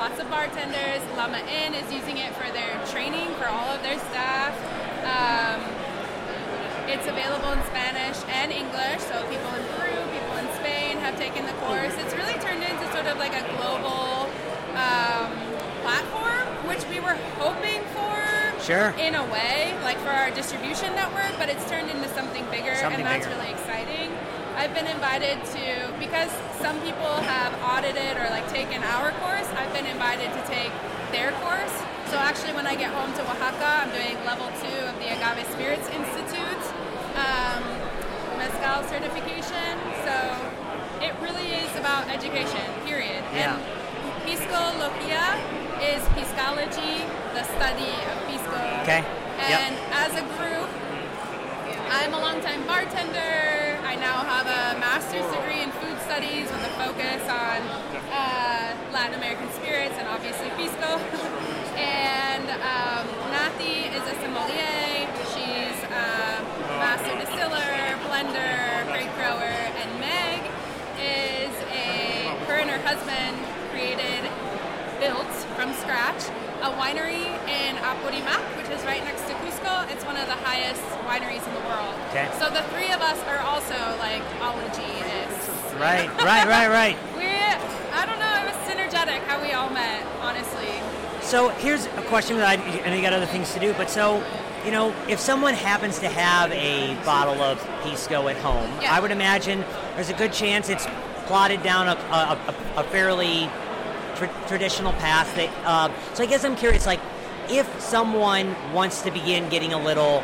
[0.04, 1.00] lots of bartenders.
[1.16, 4.52] Llama Inn is using it for their training for all of their staff.
[5.00, 5.64] Um,
[6.92, 11.46] it's available in Spanish and English, so people in Peru, people in Spain have taken
[11.46, 11.94] the course.
[12.04, 14.28] It's really turned into sort of like a global
[14.76, 15.32] um,
[15.80, 18.12] platform, which we were hoping for
[18.60, 18.92] Sure.
[19.00, 23.00] in a way, like for our distribution network, but it's turned into something bigger, Something
[23.00, 23.40] and that's bigger.
[23.40, 24.12] really exciting.
[24.56, 29.48] I've been invited to because some people have audited or like taken our course.
[29.58, 30.72] I've been invited to take
[31.12, 31.74] their course,
[32.14, 35.42] so actually, when I get home to Oaxaca, I'm doing level two of the Agave
[35.50, 36.62] Spirits Institute
[37.18, 37.62] um,
[38.38, 39.74] mezcal certification.
[40.06, 40.14] So
[41.02, 42.62] it really is about education.
[42.86, 43.18] Period.
[43.32, 43.56] Yeah.
[43.56, 43.82] And
[44.22, 45.42] Piscologia
[45.82, 47.02] is piscology,
[47.34, 48.62] the study of pisco.
[48.86, 49.02] Okay.
[49.02, 49.58] Yep.
[49.58, 50.70] And as a group,
[51.90, 53.53] I'm a longtime bartender.
[53.94, 57.62] I now have a master's degree in food studies with a focus on
[58.11, 60.98] uh, Latin American spirits and obviously pisco.
[61.78, 63.07] and um,
[63.62, 65.07] is a sommelier.
[65.30, 66.42] She's a
[66.83, 70.42] master distiller, blender, grape grower, and Meg
[70.98, 73.38] is a her and her husband
[73.70, 74.26] created
[74.98, 76.35] built from scratch
[76.66, 79.90] a winery in Apurimac, which is right next to Cusco.
[79.90, 81.94] It's one of the highest wineries in the world.
[82.11, 82.29] Okay.
[82.38, 85.74] So the three of us are also like ology-ists.
[85.74, 86.96] Right, right, right, right.
[87.16, 90.68] We, I don't know, it was synergetic how we all met, honestly.
[91.22, 94.22] So here's a question that I, and you got other things to do, but so,
[94.64, 98.94] you know, if someone happens to have a bottle of Pisco at home, Yeah.
[98.94, 100.87] I would imagine there's a good chance it's
[101.27, 103.48] plotted down a, a, a, fairly
[104.16, 105.35] tr- traditional path.
[105.37, 107.00] That, uh, so I guess I'm curious, like,
[107.50, 110.22] if someone wants to begin getting a little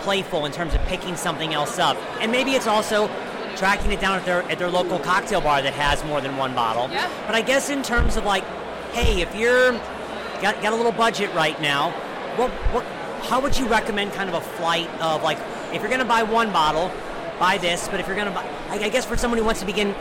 [0.00, 3.08] playful in terms of picking something else up, and maybe it's also
[3.56, 6.54] tracking it down at their at their local cocktail bar that has more than one
[6.54, 6.88] bottle.
[6.90, 7.10] Yeah.
[7.26, 8.44] But I guess in terms of like,
[8.92, 9.72] hey, if you're
[10.40, 11.90] got, got a little budget right now,
[12.36, 12.84] what what
[13.24, 15.38] how would you recommend kind of a flight of like
[15.72, 16.90] if you're going to buy one bottle,
[17.38, 19.60] buy this, but if you're going to buy, I, I guess for someone who wants
[19.60, 19.94] to begin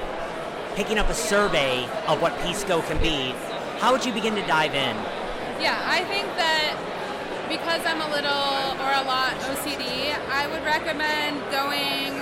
[0.76, 3.34] picking up a survey of what Pisco can be,
[3.80, 4.96] how would you begin to dive in?
[5.60, 6.78] Yeah, I think that
[7.50, 12.14] because I'm a little or a lot OCD, I would recommend going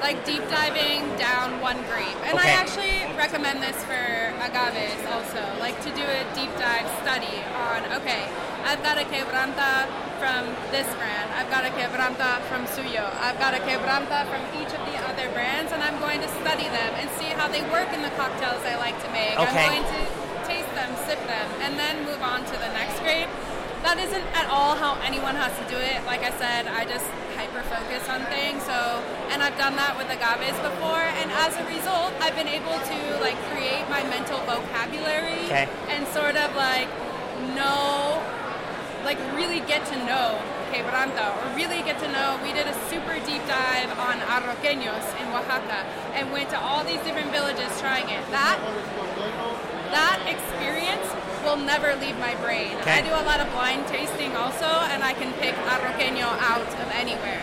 [0.00, 2.14] like deep diving down one grape.
[2.28, 2.52] And Okay.
[2.52, 7.80] I actually recommend this for agaves also, like to do a deep dive study on
[7.98, 8.28] okay,
[8.64, 9.88] I've got a quebranta
[10.20, 14.72] from this brand, I've got a quebranta from Suyo, I've got a quebranta from each
[14.72, 17.92] of the other brands, and I'm going to study them and see how they work
[17.92, 19.38] in the cocktails I like to make.
[19.38, 20.25] Okay.
[21.06, 23.30] Sip them, and then move on to the next grape.
[23.82, 26.02] That isn't at all how anyone has to do it.
[26.04, 27.06] Like I said, I just
[27.38, 28.64] hyper focus on things.
[28.66, 28.74] So,
[29.30, 32.98] and I've done that with agaves before, and as a result, I've been able to
[33.22, 35.68] like create my mental vocabulary Okay.
[35.88, 36.90] and sort of like
[37.54, 38.18] know,
[39.04, 40.42] like really get to know
[40.72, 42.38] quebranta, or really get to know.
[42.42, 47.00] We did a super deep dive on arroqueños in Oaxaca, and went to all these
[47.06, 48.22] different villages trying it.
[48.34, 48.58] That
[49.94, 50.95] that experience
[51.56, 52.76] will never leave my brain.
[52.84, 53.00] Okay.
[53.00, 56.88] I do a lot of blind tasting also, and I can pick arroqueño out of
[56.92, 57.40] anywhere.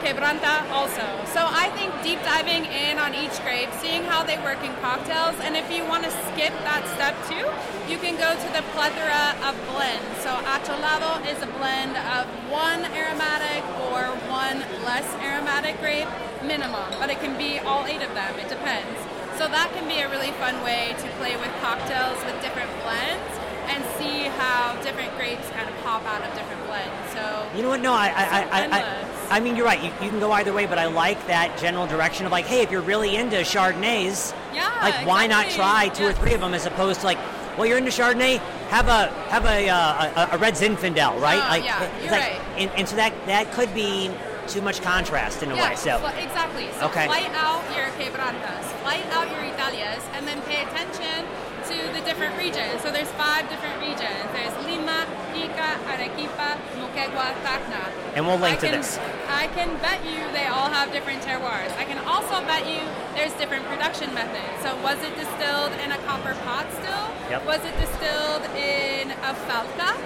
[0.00, 1.04] Quebranta also.
[1.32, 5.36] So I think deep diving in on each grape, seeing how they work in cocktails,
[5.40, 7.44] and if you want to skip that step too,
[7.90, 10.08] you can go to the plethora of blends.
[10.20, 16.08] So Acholado is a blend of one aromatic or one less aromatic grape
[16.44, 18.38] minimum, but it can be all eight of them.
[18.38, 19.03] It depends.
[19.38, 23.32] So that can be a really fun way to play with cocktails with different blends
[23.66, 27.12] and see how different grapes kind of pop out of different blends.
[27.12, 27.80] So You know what?
[27.80, 29.36] No, I, I, I, I.
[29.36, 29.82] I mean, you're right.
[29.82, 32.60] You, you can go either way, but I like that general direction of like, hey,
[32.62, 36.52] if you're really into Chardonnays, Yeah, like why not try two or three of them
[36.54, 37.18] as opposed to like,
[37.56, 41.42] well, you're into Chardonnay, have a have a uh, a, a red Zinfandel, right?
[41.42, 42.40] Oh, like, yeah, you're like- right.
[42.58, 44.10] And, and so that that could be
[44.48, 45.76] too much contrast in a Yeah, way.
[45.76, 46.68] So fl- exactly.
[46.78, 47.06] So Okay.
[47.06, 51.24] flight out your quebrantas, flight out your italias, and then pay attention
[51.70, 52.82] to the different regions.
[52.82, 54.20] So there's five different regions.
[54.36, 57.88] There's Lima, Ica, Arequipa, Moquegua, Tacna.
[58.14, 58.98] And we'll link I to can, this.
[59.28, 61.72] I can bet you they all have different terroirs.
[61.78, 62.80] I can also bet you
[63.16, 64.62] there's different production methods.
[64.62, 67.06] So was it distilled in a copper pot still?
[67.30, 67.46] Yep.
[67.46, 69.96] Was it distilled in a falca?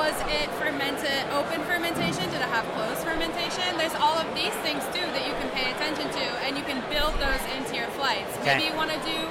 [0.00, 2.24] Was it fermented, open fermentation?
[2.32, 3.76] Did it have closed fermentation?
[3.76, 6.80] There's all of these things too that you can pay attention to, and you can
[6.88, 8.32] build those into your flights.
[8.40, 8.56] Okay.
[8.56, 9.28] Maybe you want to do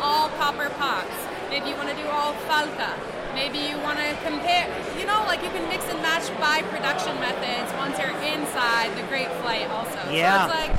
[0.00, 1.10] all copper pots.
[1.50, 2.94] Maybe you want to do all falca.
[3.34, 7.18] Maybe you want to compare, you know, like you can mix and match by production
[7.18, 9.98] methods once you're inside the Great flight also.
[10.06, 10.46] Yeah.
[10.46, 10.74] So it's like,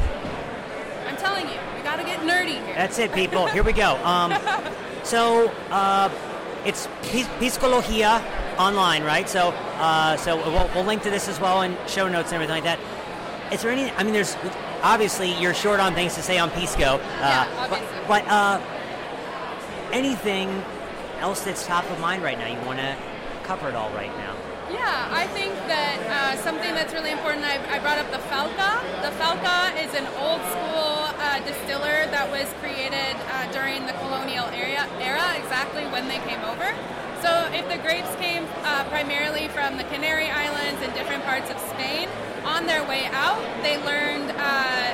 [1.11, 2.79] I'm telling you, we got to get nerdy here.
[2.79, 3.47] That's it, people.
[3.47, 3.99] Here we go.
[4.07, 4.31] Um,
[5.03, 6.07] so uh,
[6.63, 8.23] it's Pis- Piscologia
[8.57, 9.27] online, right?
[9.27, 12.63] So uh, so we'll, we'll link to this as well in show notes and everything
[12.63, 12.79] like that.
[13.51, 13.91] Is there any?
[13.91, 14.35] I mean, there's
[14.81, 16.95] obviously you're short on things to say on Pisco.
[16.95, 18.61] Uh, Yeah, but, but uh,
[19.91, 20.49] anything
[21.19, 22.47] else that's top of mind right now?
[22.47, 22.95] You want to
[23.43, 24.35] cover it all right now?
[24.71, 27.45] Yeah, I think that uh, something that's really important.
[27.45, 28.81] I, I brought up the Falca.
[29.05, 34.47] The Falca is an old school uh, distiller that was created uh, during the colonial
[34.49, 36.73] era, era, exactly when they came over.
[37.23, 41.57] So if the grapes came uh, primarily from the Canary Islands and different parts of
[41.71, 42.09] Spain,
[42.43, 44.91] on their way out, they learned uh,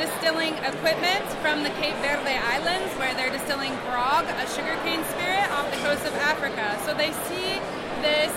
[0.00, 5.68] distilling equipment from the Cape Verde Islands, where they're distilling grog, a sugarcane spirit, off
[5.68, 6.72] the coast of Africa.
[6.88, 7.60] So they see
[8.00, 8.32] this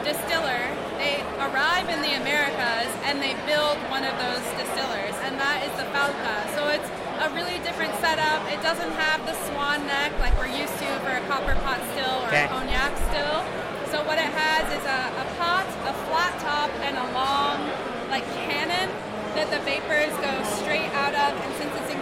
[0.00, 0.64] distiller,
[0.96, 5.72] they arrive in the Americas and they build one of those distillers, and that is
[5.76, 6.36] the Falca.
[6.56, 6.88] So it's
[7.20, 8.42] a really different setup.
[8.50, 12.22] It doesn't have the swan neck like we're used to for a copper pot still
[12.24, 12.44] or Okay.
[12.44, 13.38] a cognac still.
[13.94, 17.62] So what it has is a, a pot, a flat top, and a long
[18.10, 18.90] like cannon
[19.38, 21.93] that the vapors go straight out of, and since it's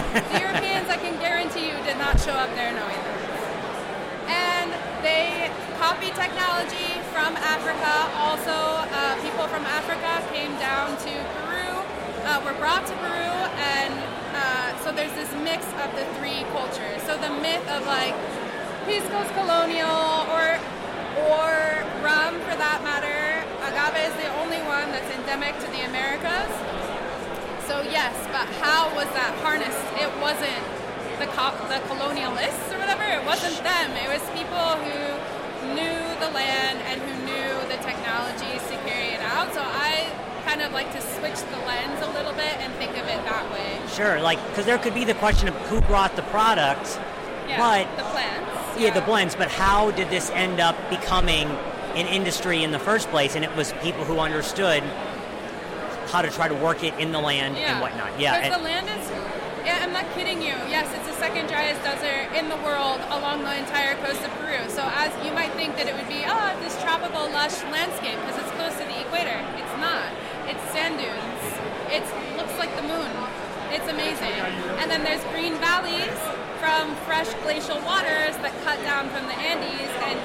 [0.00, 3.20] the Europeans, I can guarantee you, did not show up there knowing that.
[4.30, 4.70] And
[5.02, 7.92] they copy technology from Africa.
[8.20, 11.72] Also, uh, people from Africa came down to Peru,
[12.28, 13.92] uh, were brought to Peru, and
[14.36, 17.00] uh, so there's this mix of the three cultures.
[17.08, 18.14] So the myth of like
[18.86, 20.60] Pisco's colonial or
[21.26, 21.48] or
[22.04, 23.44] rum for that matter.
[23.66, 26.69] Agave is the only one that's endemic to the Americas.
[27.70, 29.78] So yes, but how was that harnessed?
[29.94, 30.58] It wasn't
[31.22, 33.06] the co- the colonialists or whatever.
[33.06, 33.94] It wasn't them.
[33.94, 34.98] It was people who
[35.78, 39.54] knew the land and who knew the technologies to carry it out.
[39.54, 40.10] So I
[40.44, 43.46] kind of like to switch the lens a little bit and think of it that
[43.52, 43.78] way.
[43.94, 46.98] Sure, like because there could be the question of who brought the product,
[47.46, 48.80] Yeah, but the plants.
[48.80, 49.36] yeah, the blends.
[49.36, 51.46] But how did this end up becoming
[51.94, 53.36] an industry in the first place?
[53.36, 54.82] And it was people who understood
[56.10, 57.72] how to try to work it in the land Yeah.
[57.72, 58.18] and whatnot.
[58.18, 59.04] Yeah, Because the land is.
[59.64, 60.56] Yeah, I'm not kidding you.
[60.72, 64.58] Yes, it's the second driest desert in the world along the entire coast of Peru.
[64.68, 68.40] So as you might think that it would be, oh, this tropical lush landscape because
[68.40, 69.36] it's close to the equator.
[69.60, 70.08] It's not.
[70.48, 71.44] It's sand dunes.
[71.92, 72.02] It
[72.40, 73.10] looks like the moon.
[73.70, 74.34] It's amazing.
[74.82, 76.16] And then there's green valleys
[76.58, 80.18] from fresh glacial waters that cut down from the Andes and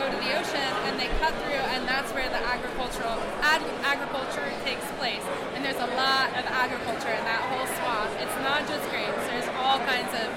[0.00, 4.48] go to the ocean, and they cut through, and that's where the agricultural ag- agriculture
[4.64, 5.20] takes place.
[5.52, 8.08] And there's a lot of agriculture in that whole swath.
[8.16, 9.20] It's not just grapes.
[9.28, 10.28] There's all kinds of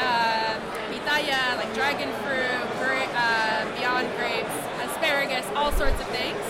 [0.00, 0.56] uh,
[0.88, 4.56] pitaya, like dragon fruit, gra- uh, beyond grapes,
[4.88, 6.40] asparagus, all sorts of things.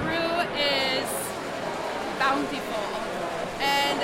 [0.00, 0.24] Peru
[0.56, 1.04] is
[2.16, 2.88] bountiful,
[3.60, 4.00] and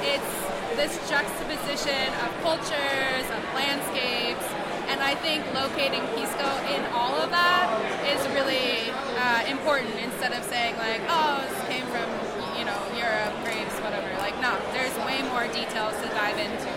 [0.00, 0.32] it's
[0.80, 4.48] this juxtaposition of cultures, of landscapes,
[4.88, 7.66] and I think locating Pisco in all of that
[8.08, 12.06] is really uh, important instead of saying like, oh, this came from
[12.58, 14.06] you know Europe, grapes, whatever.
[14.18, 16.72] Like, no, there's way more details to dive into.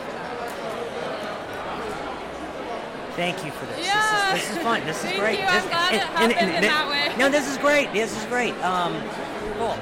[3.15, 3.85] Thank you for this.
[3.87, 4.33] Yeah.
[4.33, 4.85] This, is, this is fun.
[4.85, 5.39] This is Thank great.
[5.39, 5.45] you.
[5.45, 7.15] I'm This- glad it happened in that way.
[7.17, 7.91] No, this is great.
[7.91, 8.53] This is great.
[8.63, 8.93] Um,
[9.57, 9.75] cool.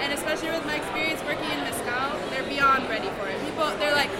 [0.00, 3.38] And especially with my experience working in mezcal, they're beyond ready for it.
[3.44, 4.10] People, they're like,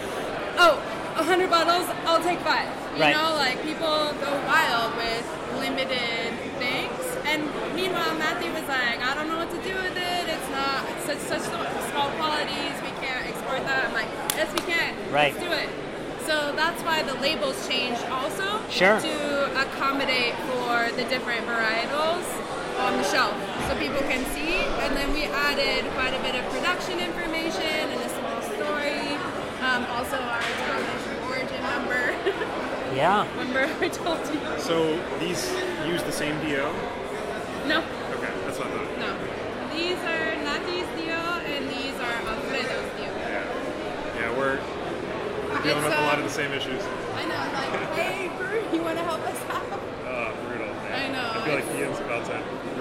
[0.59, 0.77] oh,
[1.17, 2.69] a hundred bottles, I'll take five.
[2.97, 3.15] You Right.
[3.17, 5.25] know, like people go wild with
[5.59, 7.01] limited things.
[7.27, 7.43] And
[7.75, 10.25] meanwhile, Matthew was like, I don't know what to do with it.
[10.29, 11.43] It's not it's such such
[11.91, 12.75] small qualities.
[12.83, 13.87] We can't export that.
[13.87, 14.95] I'm like, yes, we can.
[15.13, 15.35] Right.
[15.35, 15.69] Let's do it.
[16.27, 19.01] So that's why the labels changed also Sure.
[19.01, 22.27] to accommodate for the different varietals
[22.81, 23.35] on the shelf
[23.69, 24.57] so people can see.
[24.85, 29.17] And then we added quite a bit of production information and a small story.
[29.61, 32.15] Um, also our denomination origin number.
[32.91, 33.23] Yeah.
[33.39, 34.41] Remember I told you?
[34.59, 35.49] So these
[35.87, 36.67] use the same DO?
[37.69, 37.85] No,
[38.19, 38.99] Okay, that's not I thought.
[38.99, 39.11] no.
[39.73, 43.05] These are Nati's DO and these are Alfredo's DO.
[43.07, 43.47] Yeah.
[44.19, 44.57] Yeah, we're
[45.63, 46.83] dealing It's, with a lot uh, of the same issues.
[47.15, 49.63] I know, like, hey, Brew, you want to help us out?
[50.11, 50.67] Oh, brutal.
[50.67, 50.91] Man.
[50.93, 52.01] I know, I feel like it's- Ian's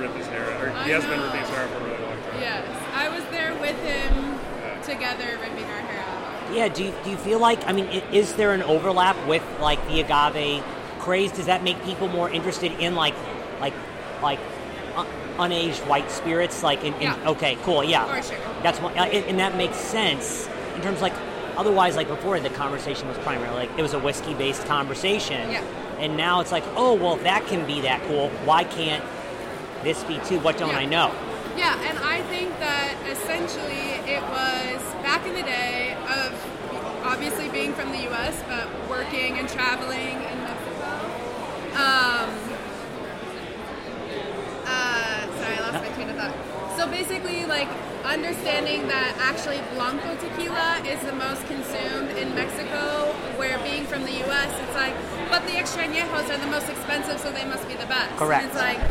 [0.03, 0.61] about rip his hair out.
[0.63, 1.25] Or I he has been know.
[1.25, 2.41] ripping his hair out for a really long time.
[2.41, 4.39] Yes, I was there with him
[4.83, 6.55] together ripping our hair out.
[6.55, 6.67] Yeah.
[6.67, 9.99] Do you, do you feel like I mean, is there an overlap with like the
[10.01, 10.63] agave
[10.99, 11.31] craze?
[11.31, 13.15] Does that make people more interested in like
[13.59, 13.73] like
[14.21, 14.39] like
[14.95, 16.63] un- unaged white spirits?
[16.63, 17.29] Like in, in Yeah.
[17.29, 18.05] okay, cool, yeah.
[18.21, 18.37] For sure.
[18.63, 21.13] That's one, uh, and and that makes sense in terms of like
[21.57, 25.51] otherwise, like before, the conversation was primarily like it was a whiskey based conversation.
[25.51, 25.63] Yeah.
[25.99, 28.29] And now it's like, oh well, if that can be that cool.
[28.45, 29.03] Why can't
[29.83, 30.39] this be too?
[30.39, 30.79] What don't Yeah.
[30.79, 31.11] I know?
[31.57, 36.31] Yeah, and I think that essentially it was back in the day of
[37.05, 38.41] obviously being from the U.S.
[38.47, 40.91] but working and traveling in Mexico.
[41.75, 42.29] Um,
[44.65, 45.81] uh, sorry, I lost No.
[45.81, 46.77] my train of thought.
[46.77, 47.67] So basically, like
[48.09, 54.17] understanding that actually blanco tequila is the most consumed in Mexico, where being from the
[54.25, 54.97] U.S., it's like,
[55.29, 58.09] but the extra añejos are the most expensive, so they must be the best.
[58.17, 58.41] Correct.
[58.41, 58.81] And it's like,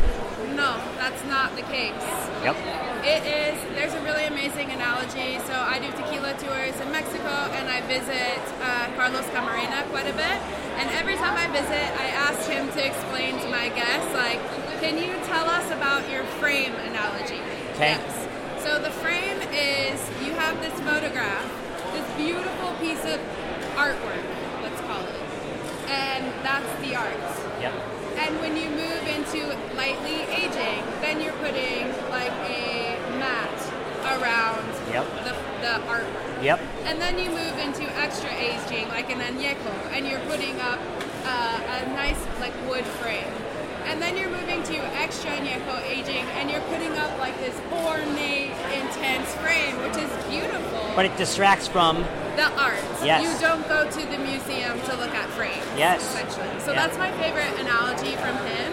[0.55, 1.99] no, that's not the case.
[2.47, 2.55] Yep.
[3.03, 3.55] It is.
[3.75, 5.39] There's a really amazing analogy.
[5.47, 10.15] So I do tequila tours in Mexico, and I visit uh, Carlos Camarena quite a
[10.15, 10.39] bit.
[10.79, 14.39] And every time I visit, I ask him to explain to my guests, like,
[14.79, 17.43] can you tell us about your frame analogy?
[17.75, 17.99] Okay.
[17.99, 18.18] Yes.
[18.63, 21.47] So the frame is you have this photograph,
[21.93, 23.19] this beautiful piece of
[23.75, 24.23] artwork,
[24.61, 25.21] let's call it,
[25.89, 27.15] and that's the art.
[27.61, 27.73] Yep.
[28.17, 33.57] And when you move into lightly aging, then you're putting like a mat
[34.19, 35.05] around Yep.
[35.23, 36.43] the, the artwork.
[36.43, 36.59] Yep.
[36.85, 40.79] And then you move into extra aging, like an añejo, and you're putting up
[41.25, 43.31] uh, a nice like wood frame.
[43.89, 48.51] And then you're moving to extra añejo aging, and you're putting up like this ornate,
[48.71, 50.91] intense frame, which is beautiful.
[50.95, 52.05] But it distracts from.
[52.39, 52.79] the art.
[53.03, 53.19] Yes.
[53.25, 55.59] You don't go to the museum to look at frames.
[55.75, 55.99] Yes.
[56.07, 56.47] Essentially.
[56.63, 56.85] So Yeah.
[56.87, 58.71] that's my favorite analogy from him.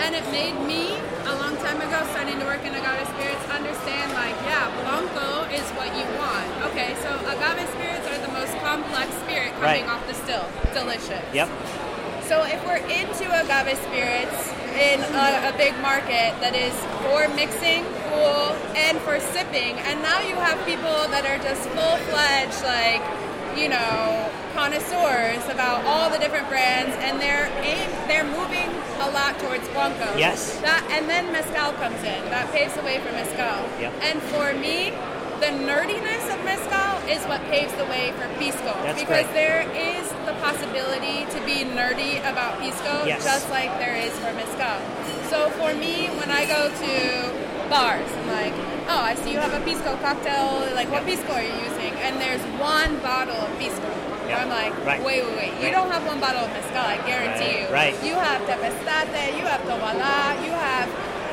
[0.00, 0.96] And it made me,
[1.28, 5.66] a long time ago, starting to work in agave spirits, understand like, yeah, Blanco is
[5.76, 6.48] what you want.
[6.72, 9.88] Okay, so agave spirits are the most complex spirit coming Right.
[9.92, 10.46] off the still.
[10.72, 11.20] Delicious.
[11.34, 11.50] Yep.
[12.32, 14.48] So if we're into agave spirits
[14.80, 16.72] in a, a big market that is
[17.04, 22.00] for mixing, cool, and for sipping, and now you have people that are just full
[22.08, 23.04] fledged, like,
[23.52, 28.72] you know, connoisseurs about all the different brands, and they're aim, they're moving
[29.04, 30.08] a lot towards Blanco.
[30.16, 30.56] Yes.
[30.64, 32.24] That and then mezcal comes in.
[32.32, 33.60] That paves the way for mezcal.
[33.76, 33.92] Yep.
[34.00, 34.88] And for me,
[35.44, 39.34] the nerdiness of mezcal is what paves the way for pisco That's because great.
[39.36, 40.08] there is
[40.42, 43.22] possibility to be nerdy about pisco Yes.
[43.24, 44.78] just like there is for mezcal.
[45.30, 46.92] So for me, when I go to
[47.70, 48.54] bars, I'm like,
[48.90, 50.66] oh, I see you have a pisco cocktail.
[50.74, 51.94] Like, what pisco are you using?
[52.04, 53.88] And there's one bottle of pisco.
[54.28, 54.42] Yeah.
[54.42, 55.02] I'm like, Right.
[55.02, 55.52] wait, wait, wait.
[55.60, 55.72] You Right.
[55.78, 57.94] don't have one bottle of mezcal, I guarantee Right.
[57.94, 58.02] you.
[58.02, 58.04] Right.
[58.04, 60.88] You have Tepeztate, you have Tobalá, you have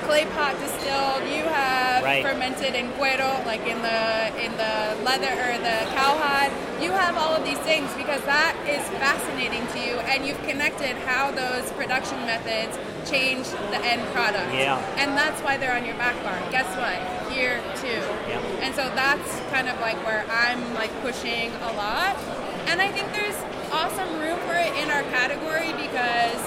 [0.10, 2.26] clay pot distilled, you have Right.
[2.26, 4.02] fermented in cuero, like in the
[4.44, 6.52] in the leather or the cowhide.
[6.82, 10.96] You have all of these things because that is fascinating to you, and you've connected
[11.06, 12.74] how those production methods
[13.08, 14.52] change the end product.
[14.52, 14.82] Yeah.
[14.98, 16.38] And that's why they're on your back bar.
[16.50, 16.98] Guess what?
[17.32, 18.02] Here too.
[18.32, 18.42] Yep.
[18.64, 22.18] And so that's kind of like where I'm like pushing a lot.
[22.66, 23.38] And I think there's
[23.72, 26.42] awesome room for it in our category because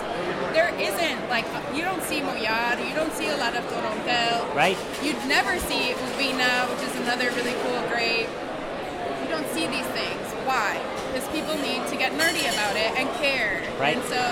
[0.92, 4.54] isn't like you don't see Mollar, you don't see a lot of Torontel.
[4.54, 4.78] Right.
[5.02, 8.28] You'd never see Uvina, which is another really cool grape.
[9.22, 10.26] You don't see these things.
[10.44, 10.80] Why?
[11.08, 13.62] Because people need to get nerdy about it and care.
[13.78, 13.96] Right.
[13.96, 14.22] And so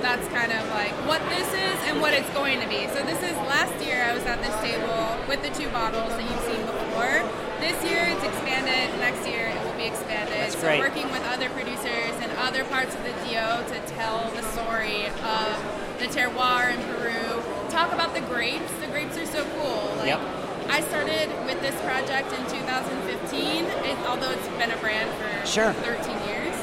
[0.00, 2.86] that's kind of like what this is and what it's going to be.
[2.88, 6.22] So this is last year I was at this table with the two bottles that
[6.22, 7.24] you've seen before.
[7.60, 8.92] This year it's expanded.
[9.00, 10.52] Next year it will be expanded.
[10.52, 10.80] That's so great.
[10.80, 12.03] working with other producers
[12.44, 15.56] other parts of the DO to tell the story of
[15.98, 17.42] the terroir in Peru.
[17.70, 18.70] Talk about the grapes.
[18.82, 19.94] The grapes are so cool.
[19.96, 20.20] Like Yep.
[20.68, 25.72] I started with this project in 2015, it, although it's been a brand for Sure.
[25.72, 26.54] 13 years.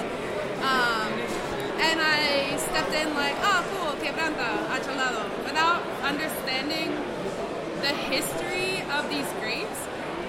[0.61, 1.09] Um,
[1.81, 6.93] and I stepped in like, oh, cool, quebranta, acholado, without understanding
[7.81, 9.79] the history of these grapes.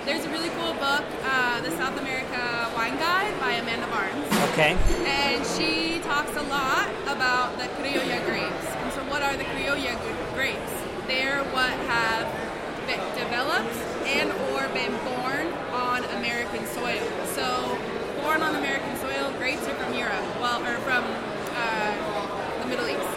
[0.05, 4.77] There's a really cool book, uh, The South America Wine Guide by Amanda Barnes Okay.
[5.07, 8.67] and she talks a lot about the criolla grapes.
[8.83, 9.95] And so, what are the criolla
[10.35, 10.73] grapes?
[11.07, 12.27] They're what have
[13.17, 13.77] developed
[14.07, 17.01] and or been born on American soil.
[17.35, 17.79] So,
[18.21, 21.05] born on American soil, grapes are from Europe, well, or from
[21.55, 23.09] uh, the Middle East.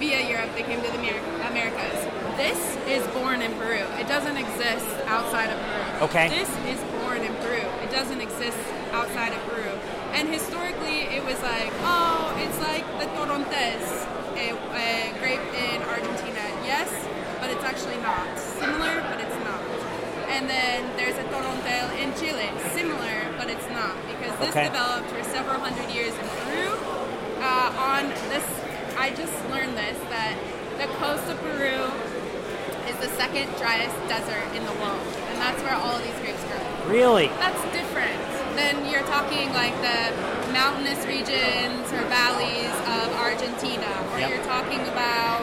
[0.00, 1.98] Via Europe, they came to the Amer- Americas.
[2.36, 2.58] This
[2.88, 3.86] is born in Peru.
[4.02, 6.06] It doesn't exist outside of Peru.
[6.10, 6.28] Okay.
[6.28, 7.62] This is born in Peru.
[7.82, 8.58] It doesn't exist
[8.90, 9.70] outside of Peru.
[10.12, 13.82] And historically, it was like, oh, it's like the Torrontés,
[14.34, 16.42] a, a grape in Argentina.
[16.66, 16.90] Yes,
[17.40, 18.26] but it's actually not.
[18.38, 19.62] Similar, but it's not.
[20.34, 22.50] And then there's a Torontel in Chile.
[22.74, 23.94] Similar, but it's not.
[24.10, 24.66] Because this Okay.
[24.66, 26.74] developed for several hundred years in Peru.
[27.38, 28.46] Uh, on this,
[28.98, 30.34] I just learned this, that
[30.78, 31.78] the coast of Peru
[32.94, 35.02] is the second driest desert in the world.
[35.30, 36.62] And that's where all of these grapes grow.
[36.90, 37.28] Really?
[37.42, 38.14] That's different.
[38.54, 40.14] then you're talking like the
[40.52, 44.30] mountainous regions or valleys of Argentina, or Yep.
[44.30, 45.42] you're talking about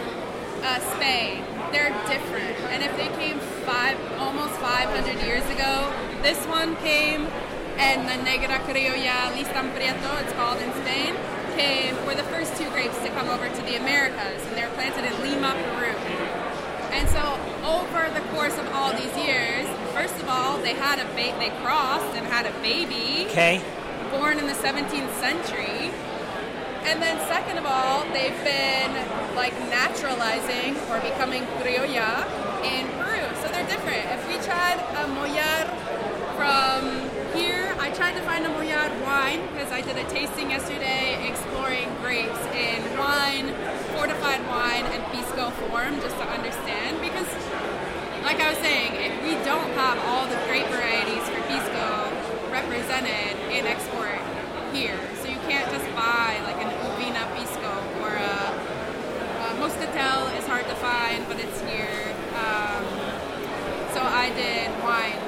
[0.64, 1.44] uh, Spain.
[1.74, 2.56] They're different.
[2.72, 5.92] And if they came five, almost 500 years ago,
[6.24, 7.28] this one came,
[7.78, 11.16] and the Negra Criolla Listan Prieto, it's called in Spain,
[11.58, 14.72] came, were the first two grapes to come over to the Americas, and they were
[14.80, 15.92] planted in Lima, Peru.
[16.96, 17.20] And so
[17.78, 21.52] over the course of all these years, first of all, they had a ba- they
[21.64, 23.62] crossed and had a baby Okay.
[24.12, 25.92] born in the 17th century.
[26.84, 28.92] And then second of all, they've been
[29.36, 32.26] like naturalizing or becoming criolla
[32.66, 33.24] in Peru.
[33.42, 34.04] So they're different.
[34.18, 35.62] If we tried a Mollar
[36.36, 36.82] from
[37.38, 41.88] here, I tried to find a Mollar wine because I did a tasting yesterday exploring
[42.02, 43.54] grapes in wine,
[43.96, 46.91] fortified wine, and pisco form just to understand
[48.32, 52.08] like I was saying, if we don't have all the grape varieties for pisco
[52.48, 54.24] represented in export
[54.72, 57.68] here, so you can't just buy like an Uvina pisco
[58.00, 58.40] or a,
[59.44, 62.08] a Moscatel is hard to find, but it's here.
[62.40, 62.88] Um,
[63.92, 65.20] so I did wine,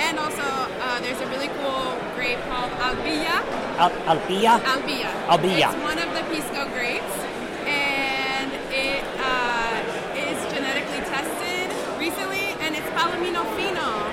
[0.00, 3.36] and also uh, there's a really cool grape called Albilla.
[3.76, 4.64] Al- Albilla?
[4.64, 5.12] Albilla.
[5.28, 5.68] Albilla.
[5.76, 6.05] It's one of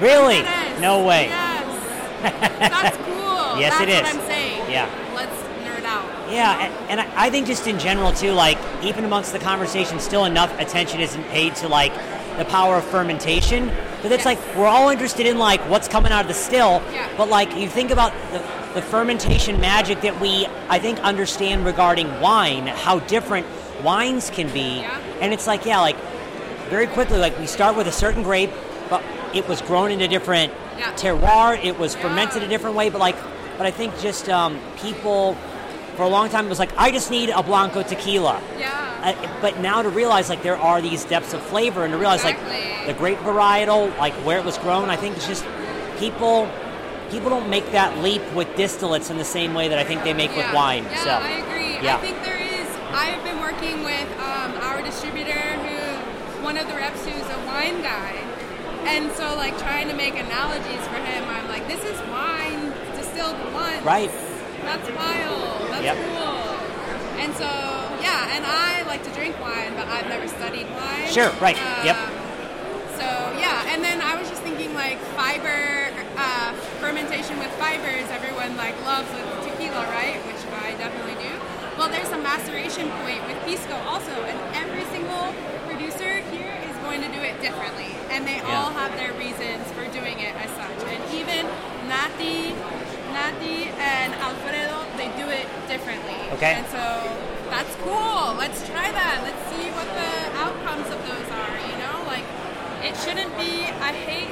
[0.04, 0.36] Really?
[0.40, 0.82] Yes.
[0.82, 1.28] No way.
[1.28, 2.70] Yes.
[2.70, 3.14] That's cool.
[3.54, 4.02] Yes, That's it is.
[4.02, 4.72] what I'm saying.
[4.72, 4.90] Yeah.
[5.14, 5.32] Let's
[5.64, 6.32] nerd out.
[6.32, 10.00] Yeah, and, and I I think just in general too, like even amongst the conversation,
[10.00, 11.94] still enough attention isn't paid to like
[12.40, 13.68] the power of fermentation.
[14.02, 14.38] But it's Yes.
[14.40, 16.82] like we're all interested in like what's coming out of the still.
[16.92, 17.08] Yeah.
[17.16, 18.40] But like you think about the,
[18.74, 23.46] the fermentation magic that we I think understand regarding wine, how different
[23.84, 24.80] wines can be.
[24.82, 25.00] Yeah.
[25.22, 25.98] And it's like yeah, like
[26.72, 28.50] very quickly, like we start with a certain grape,
[28.90, 29.04] but
[29.34, 30.92] it was grown in a different Yeah.
[30.94, 31.60] terroir.
[31.64, 32.02] It was Yeah.
[32.02, 33.16] fermented a different way, but like,
[33.58, 35.36] but I think just um, people
[35.96, 38.40] for a long time it was like, I just need a blanco tequila.
[38.60, 38.70] Yeah.
[39.04, 42.24] Uh, but now to realize like there are these depths of flavor, and to realize
[42.24, 42.38] like
[42.88, 45.44] the grape varietal, like where it was grown, I think it's just
[46.00, 46.48] people.
[47.12, 50.16] People don't make that leap with distillates in the same way that I think they
[50.16, 50.84] make with wine.
[50.90, 51.78] Yeah, so I agree.
[51.80, 51.98] Yeah.
[51.98, 52.66] I think there is.
[52.92, 57.84] I've been working with um, our distributor, who one of the reps who's a wine
[57.84, 58.18] guy,
[58.86, 61.24] and so like trying to make analogies for him.
[61.30, 63.84] I'm like, this is wine distilled once.
[63.86, 64.12] Right.
[64.64, 65.70] That's wild.
[65.72, 65.98] That's Yep.
[65.98, 66.40] cool.
[67.20, 67.50] And so
[68.02, 71.08] yeah, and I like to drink wine, but I've never studied wine.
[71.10, 71.58] Sure, right.
[71.84, 71.96] Yep.
[71.98, 72.12] Um,
[73.00, 73.08] So
[73.40, 78.06] yeah, and then I was just thinking like fiber uh, fermentation with fibers.
[78.12, 80.20] Everyone like loves with tequila, right?
[80.28, 81.32] Which I definitely do.
[81.78, 85.63] Well, there's a maceration point with pisco also, and every single producer here is
[86.94, 88.54] going to do it differently, and they Yeah.
[88.54, 90.78] all have their reasons for doing it as such.
[90.94, 91.50] And even
[91.90, 92.54] Nati,
[93.10, 96.22] Nati and Alfredo, they do it differently.
[96.38, 96.54] Okay.
[96.62, 96.86] And so
[97.50, 98.38] that's cool.
[98.38, 99.26] Let's try that.
[99.26, 101.54] Let's see what the outcomes of those are.
[101.66, 102.26] You know, like
[102.86, 103.66] it shouldn't be.
[103.82, 104.30] I hate,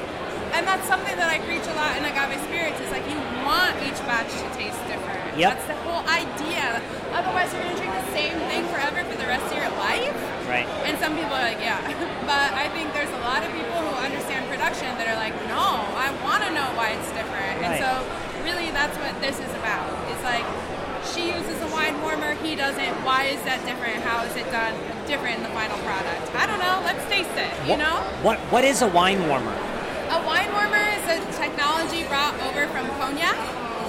[0.54, 2.78] and that's something that I preach a lot in Agave Spirits.
[2.78, 5.01] Is like you want each batch to taste different.
[5.36, 5.48] Yep.
[5.54, 6.80] That's the whole idea.
[7.16, 10.12] Otherwise, you're gonna drink the same thing forever for the rest of your life.
[10.48, 10.68] right.
[10.84, 11.80] And some people are like, yeah.
[12.32, 15.82] But I think there's a lot of people who understand production that are like, no,
[15.98, 17.60] I want to know why it's different.
[17.60, 17.76] Right.
[17.76, 17.90] And so,
[18.46, 19.88] really, that's what this is about.
[20.12, 20.44] It's like,
[21.12, 22.94] she uses a wine warmer, he doesn't.
[23.04, 24.00] Why is that different?
[24.06, 24.72] How is it done
[25.10, 26.30] different in the final product?
[26.36, 26.78] I don't know.
[26.86, 27.96] Let's taste it, you What- know?
[28.22, 29.56] What What is a wine warmer?
[30.14, 33.36] A wine warmer is a technology brought over from cognac.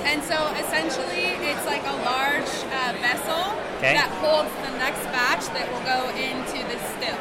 [0.04, 3.44] And so essentially, it's like a large uh, vessel
[3.84, 4.00] Okay.
[4.00, 7.20] that holds the next batch that will go into the still.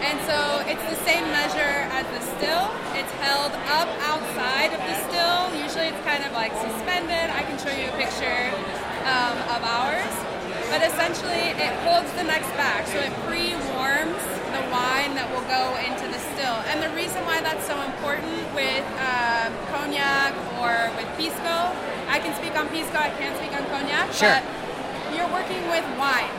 [0.00, 2.72] And so it's the same measure as the still.
[2.96, 5.52] It's held up outside of the still.
[5.60, 7.28] Usually it's kind of like suspended.
[7.28, 8.48] I can show you a picture
[9.04, 10.14] um, of ours.
[10.72, 12.88] But essentially, it holds the next batch.
[12.96, 14.24] So it pre-warms
[14.56, 16.56] the wine that will go into the still.
[16.72, 20.32] And the reason why that's so important with uh, cognac
[20.64, 21.76] or with pisco,
[22.10, 24.34] I can speak on pisco, I can't speak on cognac, Sure.
[24.34, 24.42] but
[25.14, 26.30] you're working with wine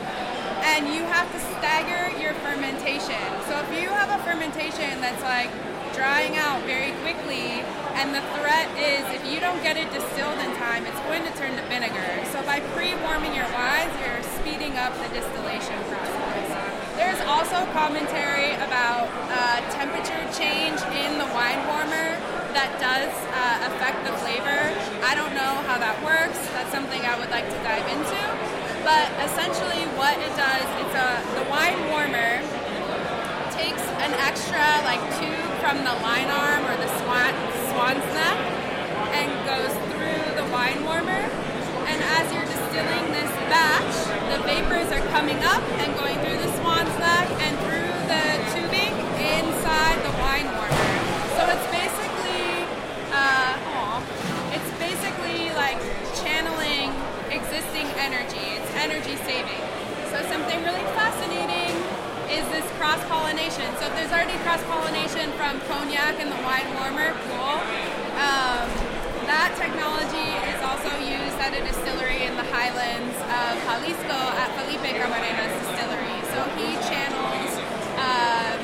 [0.62, 3.18] and you have to stagger your fermentation.
[3.48, 5.50] So if you have a fermentation that's like
[5.96, 7.64] drying out very quickly
[7.98, 11.32] and the threat is if you don't get it distilled in time, it's going to
[11.36, 12.24] turn to vinegar.
[12.30, 16.72] So by pre-warming your wines, you're speeding up the distillation process.
[16.96, 22.16] There's also commentary about uh, temperature change in the wine warmer
[22.52, 24.60] that does uh, affect the flavor.
[25.00, 26.36] I don't know how that works.
[26.52, 28.20] That's something I would like to dive into.
[28.84, 32.44] But essentially, what it does, it's a the wine warmer
[33.56, 37.32] takes an extra like tube from the line arm or the swan,
[37.72, 38.38] swan's neck
[39.16, 41.24] and goes through the wine warmer.
[41.88, 43.94] And as you're distilling this batch,
[44.28, 48.94] the vapors are coming up and going through the swan's neck and through the tubing
[49.20, 50.71] inside the wine warmer.
[58.02, 58.58] Energy.
[58.58, 59.62] It's energy saving.
[60.10, 61.70] So something really fascinating
[62.26, 63.70] is this cross pollination.
[63.78, 67.62] So if there's already cross pollination from cognac and the wine warmer, cool.
[68.18, 68.66] Um,
[69.30, 74.82] that technology is also used at a distillery in the highlands of Jalisco at Felipe
[74.82, 76.18] Camarena's distillery.
[76.34, 77.52] So he channels
[78.02, 78.58] uh,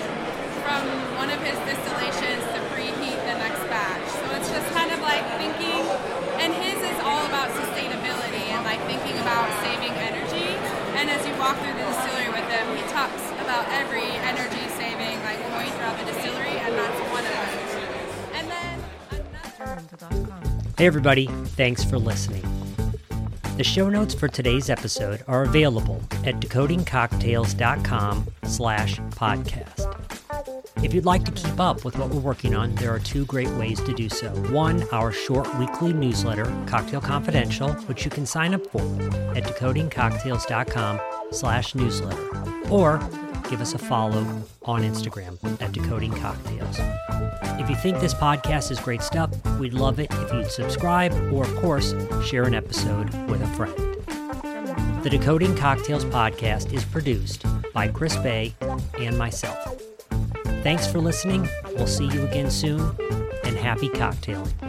[0.66, 0.82] from
[1.14, 4.08] one of his distillations to preheat the next batch.
[4.18, 5.86] So it's just kind of like thinking,
[6.42, 7.54] and his is all about
[8.88, 10.48] thinking about saving energy.
[10.96, 15.20] And as you walk through the distillery with him, he talks about every energy saving
[15.28, 17.52] like point throughout the distillery, and that's one of them.
[18.32, 18.76] And then
[19.60, 19.82] another.
[20.78, 22.44] Hey, everybody, thanks for listening.
[23.58, 29.97] The show notes for today's episode are available at decodingcocktails.com slash podcast.
[30.80, 33.50] If you'd like to keep up with what we're working on, there are two great
[33.50, 34.28] ways to do so.
[34.52, 38.80] One, our short weekly newsletter, Cocktail Confidential, which you can sign up for
[39.36, 41.00] at decodingcocktails.com
[41.32, 42.70] slash newsletter.
[42.70, 42.98] Or
[43.50, 44.24] give us a follow
[44.62, 46.78] on Instagram at Decoding Cocktails.
[47.60, 51.42] If you think this podcast is great stuff, we'd love it if you'd subscribe or,
[51.42, 51.92] of course,
[52.24, 53.74] share an episode with a friend.
[55.02, 58.54] The Decoding Cocktails podcast is produced by Chris Bay
[58.98, 59.67] and myself.
[60.62, 61.48] Thanks for listening.
[61.76, 62.94] We'll see you again soon,
[63.44, 64.67] and happy cocktailing.